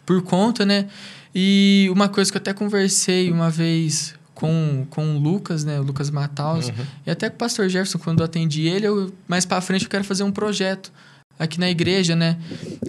[0.10, 0.88] por conta, né?
[1.36, 5.80] E uma coisa que eu até conversei uma vez com, com o Lucas, né?
[5.80, 6.74] O Lucas Mataus, Uhum.
[7.05, 9.89] e até com o pastor Jefferson, quando eu atendi ele, eu, mais para frente eu
[9.89, 10.91] quero fazer um projeto
[11.38, 12.38] aqui na igreja, né?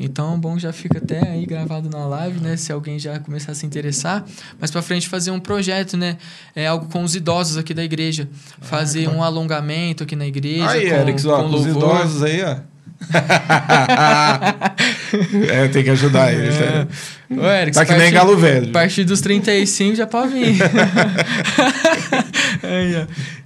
[0.01, 2.57] Então, bom, já fica até aí gravado na live, né?
[2.57, 4.25] Se alguém já começar a se interessar.
[4.59, 6.17] Mas para frente fazer um projeto, né?
[6.57, 8.27] É algo com os idosos aqui da igreja.
[8.63, 10.71] Fazer um alongamento aqui na igreja.
[10.71, 12.70] Aí, com, Eric, ó, com com os idosos aí, ó.
[15.51, 16.49] é, tem que ajudar ele.
[16.49, 16.87] É.
[17.35, 18.71] Ô, Eric, tá que nem galo velho.
[18.71, 20.57] A partir dos 35 já pode vir.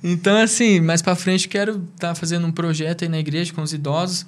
[0.06, 3.62] Então, assim, mais pra frente quero estar tá fazendo um projeto aí na igreja com
[3.62, 4.26] os idosos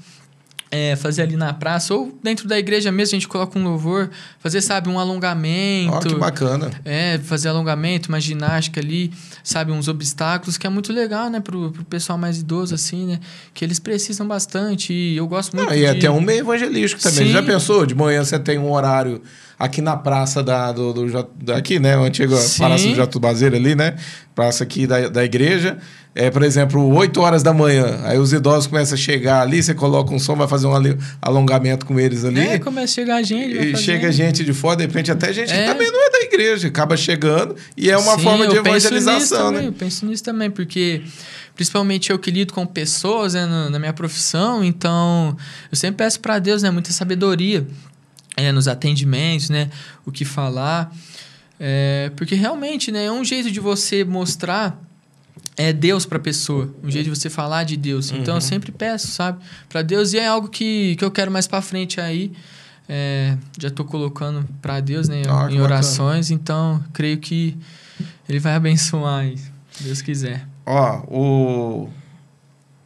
[0.71, 4.11] é, fazer ali na praça, ou dentro da igreja mesmo, a gente coloca um louvor,
[4.41, 5.93] fazer, sabe, um alongamento.
[5.93, 6.71] Ó, oh, que bacana.
[6.85, 9.13] É, fazer alongamento, uma ginástica ali,
[9.45, 13.21] sabe, uns obstáculos, que é muito legal, né, pro, pro pessoal mais idoso, assim, né,
[13.55, 15.79] que eles precisam bastante, e eu gosto muito de...
[15.79, 17.29] E até um meio evangelístico também.
[17.29, 17.33] Sim.
[17.33, 17.87] Já pensou?
[17.87, 19.23] De manhã você tem um horário
[19.59, 22.59] aqui na praça da, do, do, daqui, né, o antigo Sim.
[22.59, 23.97] Praça do Jatubazeiro ali, né,
[24.35, 25.79] praça aqui da, da igreja,
[26.17, 29.75] é, por exemplo, 8 horas da manhã, aí os idosos começam a chegar ali, você
[29.75, 30.73] coloca um som, vai fazer um
[31.21, 32.41] alongamento com eles ali.
[32.41, 33.55] É, começa a chegar gente.
[33.55, 35.61] E chega gente de fora, de repente até gente é.
[35.61, 39.51] que também não é da igreja, acaba chegando e é uma Sim, forma de evangelização,
[39.51, 39.67] né?
[39.67, 41.03] Eu penso nisso também, porque
[41.55, 45.37] principalmente eu que lido com pessoas né, na minha profissão, então
[45.71, 47.67] eu sempre peço para Deus né, muita sabedoria
[48.39, 49.69] é, nos atendimentos, né,
[50.07, 50.91] o que falar,
[51.61, 54.86] é, porque realmente né, é um jeito de você mostrar
[55.57, 58.11] é Deus para a pessoa, um jeito de você falar de Deus.
[58.11, 58.41] Então eu uhum.
[58.41, 62.01] sempre peço, sabe, para Deus e é algo que, que eu quero mais para frente
[62.01, 62.33] aí.
[62.89, 66.41] É, já estou colocando para Deus né, ah, em orações, bacana.
[66.41, 67.57] então creio que
[68.29, 69.37] Ele vai abençoar aí,
[69.73, 70.47] se Deus quiser.
[70.65, 71.91] Ó, o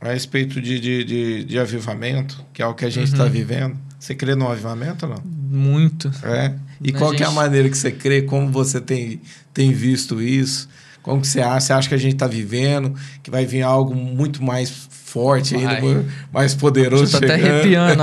[0.00, 3.30] a respeito de, de, de, de avivamento, que é o que a gente está uhum.
[3.30, 5.22] vivendo, você crê no avivamento ou não?
[5.24, 6.10] Muito.
[6.22, 6.54] É.
[6.82, 7.22] E qual gente...
[7.22, 8.22] é a maneira que você crê?
[8.22, 9.20] Como você tem,
[9.52, 10.66] tem visto isso?
[11.02, 11.60] Como que você acha?
[11.60, 14.70] Você acha que a gente está vivendo, que vai vir algo muito mais
[15.10, 18.02] forte ainda, mais poderoso Estou até arrepiando,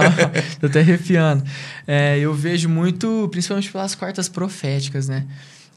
[0.50, 1.44] Estou até arrepiando.
[1.88, 5.26] É, eu vejo muito, principalmente pelas quartas proféticas, né?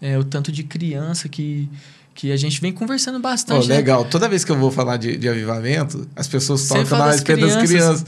[0.00, 1.68] É, o tanto de criança que,
[2.14, 3.66] que a gente vem conversando bastante.
[3.66, 4.02] Oh, legal.
[4.02, 4.08] Né?
[4.10, 7.56] Toda vez que eu vou falar de, de avivamento, as pessoas tocam na respeito das
[7.56, 8.04] crianças.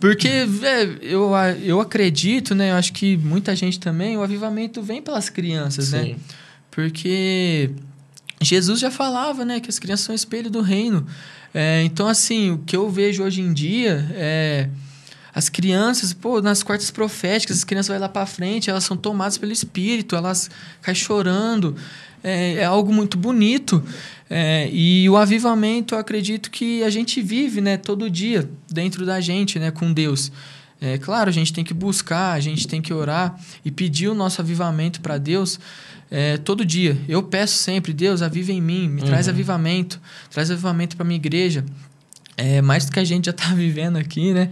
[0.00, 1.30] Porque é, eu,
[1.62, 2.70] eu acredito, né?
[2.70, 6.02] Eu acho que muita gente também, o avivamento vem pelas crianças, né?
[6.02, 6.12] Sim.
[6.12, 6.16] né?
[6.70, 7.70] Porque
[8.40, 11.06] Jesus já falava, né, que as crianças são espelho do reino.
[11.54, 14.68] É, então, assim, o que eu vejo hoje em dia é
[15.36, 19.36] as crianças, pô, nas quartas proféticas, as crianças vão lá para frente, elas são tomadas
[19.36, 21.76] pelo Espírito, elas caem chorando.
[22.24, 23.82] É, é algo muito bonito.
[24.30, 29.20] É, e o avivamento, eu acredito que a gente vive, né, todo dia dentro da
[29.20, 30.32] gente, né, com Deus.
[30.94, 34.14] É claro, a gente tem que buscar, a gente tem que orar e pedir o
[34.14, 35.58] nosso avivamento para Deus,
[36.10, 36.96] é, todo dia.
[37.08, 39.06] Eu peço sempre, Deus, aviva em mim, me uhum.
[39.06, 41.64] traz avivamento, traz avivamento para minha igreja.
[42.36, 44.50] É mais do que a gente já está vivendo aqui, né?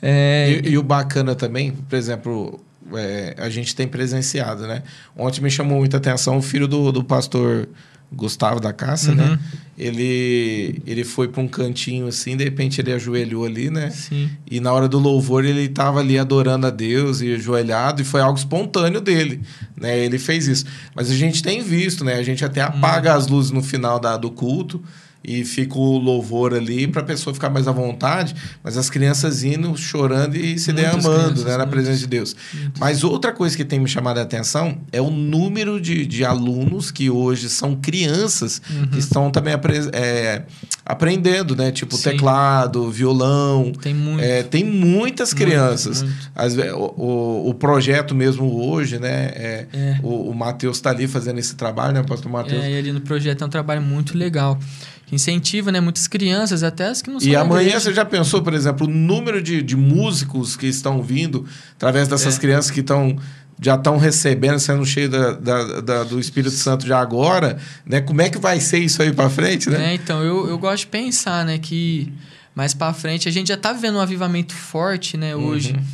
[0.00, 0.60] É...
[0.64, 2.60] E, e, o bacana também, por exemplo,
[2.94, 4.82] é, a gente tem presenciado, né?
[5.16, 7.68] Ontem me chamou muita atenção o filho do, do pastor
[8.14, 9.24] Gustavo da Caça, né?
[9.24, 9.30] uhum.
[9.30, 9.38] né?
[9.76, 13.90] Ele, ele foi para um cantinho assim, de repente ele ajoelhou ali, né?
[13.90, 14.30] Sim.
[14.48, 18.20] E na hora do louvor ele estava ali adorando a Deus e ajoelhado, e foi
[18.20, 19.40] algo espontâneo dele,
[19.76, 19.98] né?
[19.98, 20.64] Ele fez isso.
[20.94, 22.14] Mas a gente tem visto, né?
[22.14, 23.18] A gente até apaga uhum.
[23.18, 24.80] as luzes no final da, do culto
[25.24, 29.42] e fica o louvor ali para a pessoa ficar mais à vontade, mas as crianças
[29.42, 32.36] indo, chorando e se derramando né, na presença de Deus.
[32.52, 32.78] Muitas.
[32.78, 36.90] Mas outra coisa que tem me chamado a atenção é o número de, de alunos
[36.90, 38.88] que hoje são crianças uhum.
[38.88, 39.54] que estão também
[39.92, 40.42] é,
[40.84, 41.72] aprendendo, né?
[41.72, 42.10] Tipo Sim.
[42.10, 43.72] teclado, violão.
[43.72, 44.22] Tem, muito.
[44.22, 46.02] É, tem muitas crianças.
[46.02, 46.30] Muito, muito.
[46.34, 49.30] As, o, o, o, projeto mesmo hoje, né?
[49.34, 50.00] É, é.
[50.02, 52.62] O, o Matheus está ali fazendo esse trabalho, né, pastor Matheus?
[52.62, 54.58] É, e ali no projeto é um trabalho muito legal
[55.06, 57.28] que incentiva né, muitas crianças, até as que não são.
[57.28, 61.46] E amanhã você já pensou, por exemplo, o número de, de músicos que estão vindo
[61.76, 62.40] através dessas é.
[62.40, 63.18] crianças que estão
[63.60, 68.00] já estão recebendo, sendo cheio da, da, da, do Espírito Santo já agora, né?
[68.00, 69.92] Como é que vai ser isso aí para frente, né?
[69.92, 72.12] É, então, eu, eu gosto de pensar, né, que
[72.54, 75.72] mais para frente a gente já está vivendo um avivamento forte, né, hoje.
[75.72, 75.84] Uhum.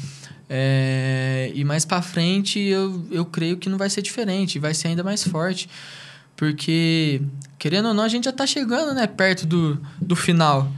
[0.52, 4.88] É, e mais para frente eu, eu creio que não vai ser diferente, vai ser
[4.88, 5.68] ainda mais forte.
[6.40, 7.20] Porque,
[7.58, 10.72] querendo ou não, a gente já está chegando né, perto do, do final.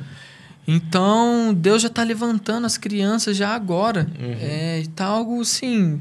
[0.67, 4.11] Então, Deus já está levantando as crianças já agora.
[4.21, 4.37] Uhum.
[4.41, 6.01] É, tá algo, assim,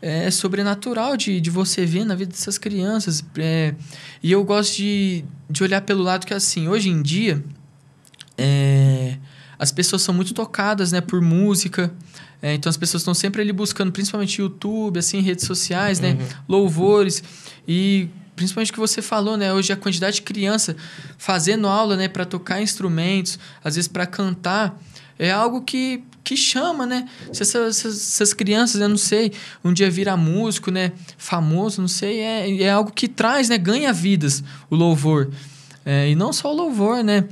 [0.00, 3.24] é sobrenatural de, de você ver na vida dessas crianças.
[3.36, 3.74] É,
[4.22, 7.42] e eu gosto de, de olhar pelo lado que, assim, hoje em dia,
[8.36, 9.16] é,
[9.58, 11.92] as pessoas são muito tocadas né, por música.
[12.40, 16.12] É, então, as pessoas estão sempre ali buscando, principalmente YouTube, assim, redes sociais, né?
[16.12, 16.26] Uhum.
[16.48, 17.24] Louvores.
[17.66, 18.08] E
[18.38, 19.52] principalmente que você falou, né?
[19.52, 20.76] Hoje a quantidade de criança
[21.18, 24.80] fazendo aula, né, para tocar instrumentos, às vezes para cantar,
[25.18, 27.08] é algo que, que chama, né?
[27.32, 29.32] Se essas, essas, crianças, eu não sei,
[29.64, 33.92] um dia virar músico, né, famoso, não sei, é, é algo que traz, né, ganha
[33.92, 35.30] vidas o louvor.
[35.84, 37.24] É, e não só o louvor, né?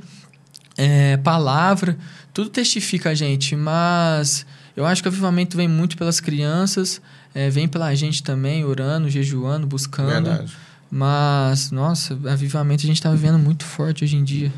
[0.77, 1.97] É, palavra,
[2.33, 4.45] tudo testifica a gente, mas
[4.75, 7.01] eu acho que o avivamento vem muito pelas crianças,
[7.33, 10.29] é, vem pela gente também, orando, jejuando, buscando.
[10.29, 10.66] Verdade.
[10.89, 14.51] Mas, nossa, avivamento a gente está vivendo muito forte hoje em dia.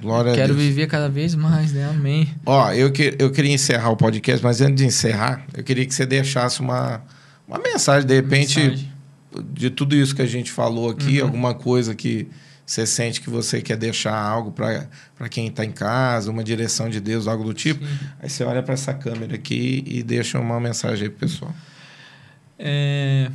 [0.00, 0.68] Glória Quero a Deus.
[0.68, 1.88] viver cada vez mais, né?
[1.88, 2.34] Amém.
[2.46, 5.94] Ó, eu, que, eu queria encerrar o podcast, mas antes de encerrar, eu queria que
[5.94, 7.02] você deixasse uma,
[7.46, 8.92] uma mensagem, de repente, mensagem.
[9.52, 11.26] de tudo isso que a gente falou aqui, uhum.
[11.26, 12.28] alguma coisa que
[12.66, 16.98] você sente que você quer deixar algo para quem está em casa, uma direção de
[16.98, 17.84] Deus, algo do tipo.
[17.84, 17.98] Sim.
[18.20, 21.54] Aí você olha para essa câmera aqui e deixa uma mensagem aí pro pessoal.
[22.58, 23.30] É...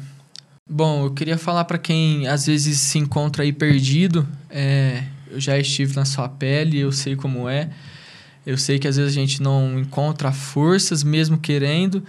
[0.71, 4.27] Bom, eu queria falar para quem às vezes se encontra aí perdido.
[4.51, 7.71] É, eu já estive na sua pele, eu sei como é.
[8.45, 12.03] Eu sei que às vezes a gente não encontra forças, mesmo querendo.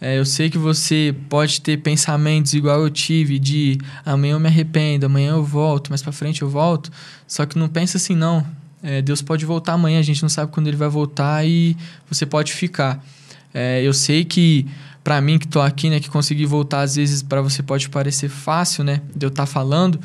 [0.00, 4.46] É, eu sei que você pode ter pensamentos igual eu tive de amanhã eu me
[4.46, 6.92] arrependo, amanhã eu volto, mais para frente eu volto.
[7.26, 8.46] Só que não pensa assim não.
[8.84, 11.76] É, Deus pode voltar amanhã, a gente não sabe quando ele vai voltar e
[12.08, 13.04] você pode ficar.
[13.52, 14.64] É, eu sei que
[15.06, 18.28] para mim que tô aqui, né, que consegui voltar às vezes para você pode parecer
[18.28, 20.00] fácil, né, de eu estar tá falando,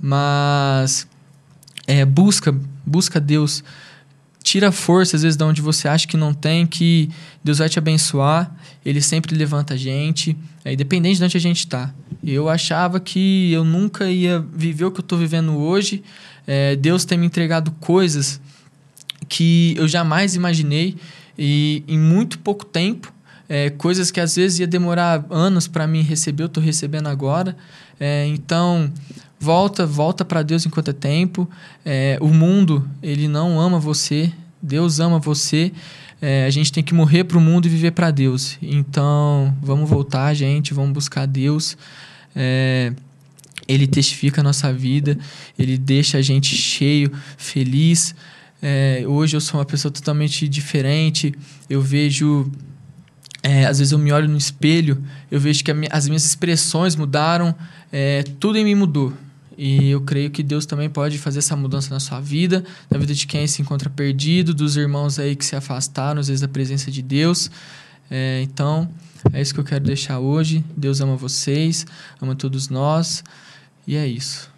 [0.00, 1.06] mas
[1.86, 3.62] é, busca, busca Deus,
[4.42, 7.10] tira força às vezes de onde você acha que não tem, que
[7.44, 8.50] Deus vai te abençoar,
[8.82, 10.34] Ele sempre levanta a gente,
[10.64, 11.92] é, independente de onde a gente está.
[12.24, 16.02] Eu achava que eu nunca ia viver o que eu estou vivendo hoje.
[16.46, 18.40] É, Deus tem me entregado coisas
[19.28, 20.96] que eu jamais imaginei
[21.38, 23.12] e em muito pouco tempo
[23.50, 27.56] é, coisas que às vezes ia demorar anos para mim receber, eu estou recebendo agora.
[27.98, 28.88] É, então,
[29.40, 31.50] volta, volta para Deus enquanto é tempo.
[31.84, 34.32] É, o mundo, ele não ama você,
[34.62, 35.72] Deus ama você.
[36.22, 38.56] É, a gente tem que morrer para o mundo e viver para Deus.
[38.62, 41.76] Então, vamos voltar, gente, vamos buscar Deus.
[42.36, 42.92] É,
[43.66, 45.18] ele testifica a nossa vida,
[45.58, 48.14] ele deixa a gente cheio, feliz.
[48.62, 51.34] É, hoje eu sou uma pessoa totalmente diferente.
[51.68, 52.48] Eu vejo
[53.42, 57.54] é, às vezes eu me olho no espelho, eu vejo que as minhas expressões mudaram,
[57.92, 59.12] é, tudo em mim mudou.
[59.56, 63.12] E eu creio que Deus também pode fazer essa mudança na sua vida, na vida
[63.12, 66.90] de quem se encontra perdido, dos irmãos aí que se afastaram, às vezes, da presença
[66.90, 67.50] de Deus.
[68.10, 68.88] É, então,
[69.32, 70.64] é isso que eu quero deixar hoje.
[70.74, 71.86] Deus ama vocês,
[72.22, 73.22] ama todos nós.
[73.86, 74.50] E é isso.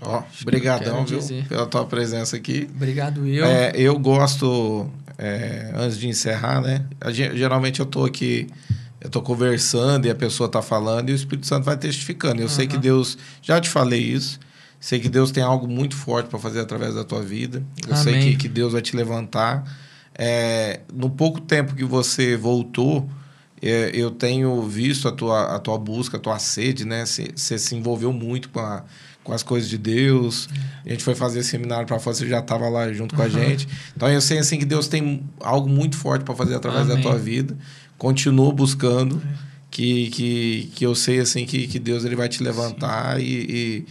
[0.00, 2.68] Ó, oh, obrigadão, viu, pela tua presença aqui.
[2.74, 3.44] Obrigado eu.
[3.44, 4.88] É, eu gosto
[5.18, 6.84] é, antes de encerrar, né?
[7.10, 8.48] geralmente eu tô aqui,
[9.00, 12.40] eu tô conversando e a pessoa tá falando e o Espírito Santo vai testificando.
[12.40, 12.48] Eu uhum.
[12.48, 14.38] sei que Deus, já te falei isso,
[14.80, 17.62] sei que Deus tem algo muito forte para fazer através da tua vida.
[17.86, 18.02] Eu Amém.
[18.02, 19.64] sei que, que Deus vai te levantar.
[20.14, 23.08] É, no pouco tempo que você voltou,
[23.62, 27.04] é, eu tenho visto a tua, a tua busca, a tua sede, né?
[27.06, 28.84] Você se envolveu muito com a
[29.22, 30.48] com as coisas de Deus.
[30.84, 33.68] A gente foi fazer seminário para fora, você já estava lá junto com a gente.
[33.96, 36.96] Então eu sei assim que Deus tem algo muito forte para fazer através Amém.
[36.96, 37.56] da tua vida.
[37.96, 39.22] Continua buscando,
[39.70, 43.24] que, que, que eu sei assim que, que Deus ele vai te levantar Sim.
[43.24, 43.86] e,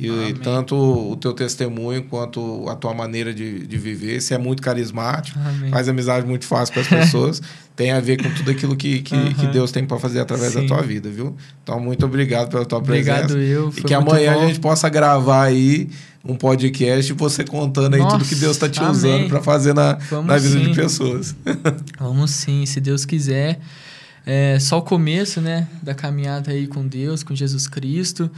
[0.00, 4.20] e, e tanto o teu testemunho quanto a tua maneira de, de viver.
[4.20, 5.70] Você é muito carismático, Amém.
[5.70, 7.42] faz amizade muito fácil com as pessoas.
[7.76, 9.32] tem a ver com tudo aquilo que, que, uhum.
[9.32, 10.62] que Deus tem para fazer através Sim.
[10.62, 11.34] da tua vida, viu?
[11.62, 13.24] Então, muito obrigado pela tua presença.
[13.24, 13.72] Obrigado eu.
[13.74, 14.42] e que amanhã bom.
[14.42, 15.88] a gente possa gravar aí
[16.22, 18.90] um podcast e você contando aí Nossa, tudo que Deus está te amém.
[18.90, 20.70] usando para fazer na, na vida sim.
[20.70, 21.34] de pessoas.
[21.98, 23.58] Vamos sim, se Deus quiser.
[24.26, 28.30] É só o começo, né, da caminhada aí com Deus, com Jesus Cristo.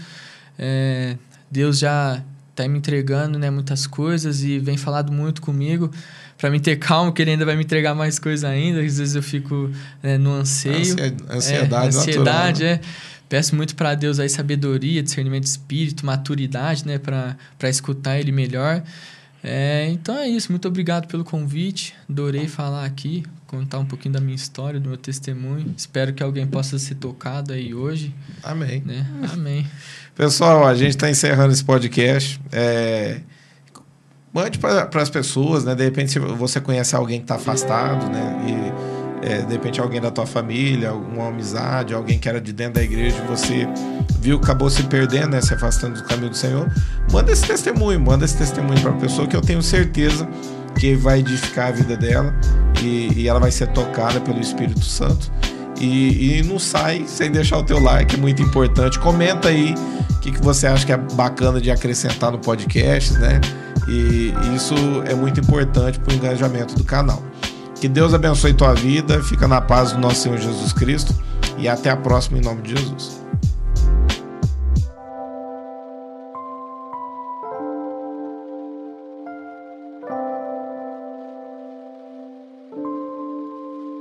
[0.56, 1.16] É,
[1.52, 5.90] Deus já está me entregando, né, muitas coisas e vem falado muito comigo
[6.38, 8.80] para me ter calma, que ele ainda vai me entregar mais coisa ainda.
[8.80, 9.70] Às vezes eu fico
[10.02, 10.96] né, no anseio.
[11.30, 12.80] Ansiedade, é, ansiedade, é.
[13.28, 18.82] Peço muito para Deus aí sabedoria, discernimento de espírito, maturidade, né, para escutar ele melhor.
[19.44, 21.94] É, então é isso, muito obrigado pelo convite.
[22.08, 25.74] Adorei falar aqui, contar um pouquinho da minha história, do meu testemunho.
[25.76, 28.14] Espero que alguém possa ser tocado aí hoje.
[28.42, 28.82] Amém.
[28.84, 29.06] Né?
[29.32, 29.66] Amém.
[30.14, 32.38] Pessoal, a gente está encerrando esse podcast.
[32.52, 33.20] É,
[34.32, 35.74] mande para as pessoas, né?
[35.74, 38.44] De repente, se você conhece alguém que está afastado, né?
[38.46, 42.74] E é, de repente alguém da tua família, alguma amizade, alguém que era de dentro
[42.74, 43.66] da igreja, você
[44.20, 45.40] viu acabou se perdendo, né?
[45.40, 46.70] Se afastando do caminho do Senhor,
[47.10, 50.28] manda esse testemunho, manda esse testemunho para a pessoa que eu tenho certeza
[50.78, 52.34] que vai edificar a vida dela
[52.82, 55.32] e, e ela vai ser tocada pelo Espírito Santo.
[55.82, 59.00] E, e, não sai sem deixar o teu like, muito importante.
[59.00, 59.74] Comenta aí
[60.10, 63.40] o que, que você acha que é bacana de acrescentar no podcast, né?
[63.88, 64.74] E isso
[65.06, 67.20] é muito importante para o engajamento do canal.
[67.80, 71.12] Que Deus abençoe tua vida, fica na paz do nosso Senhor Jesus Cristo
[71.58, 73.21] e até a próxima em nome de Jesus.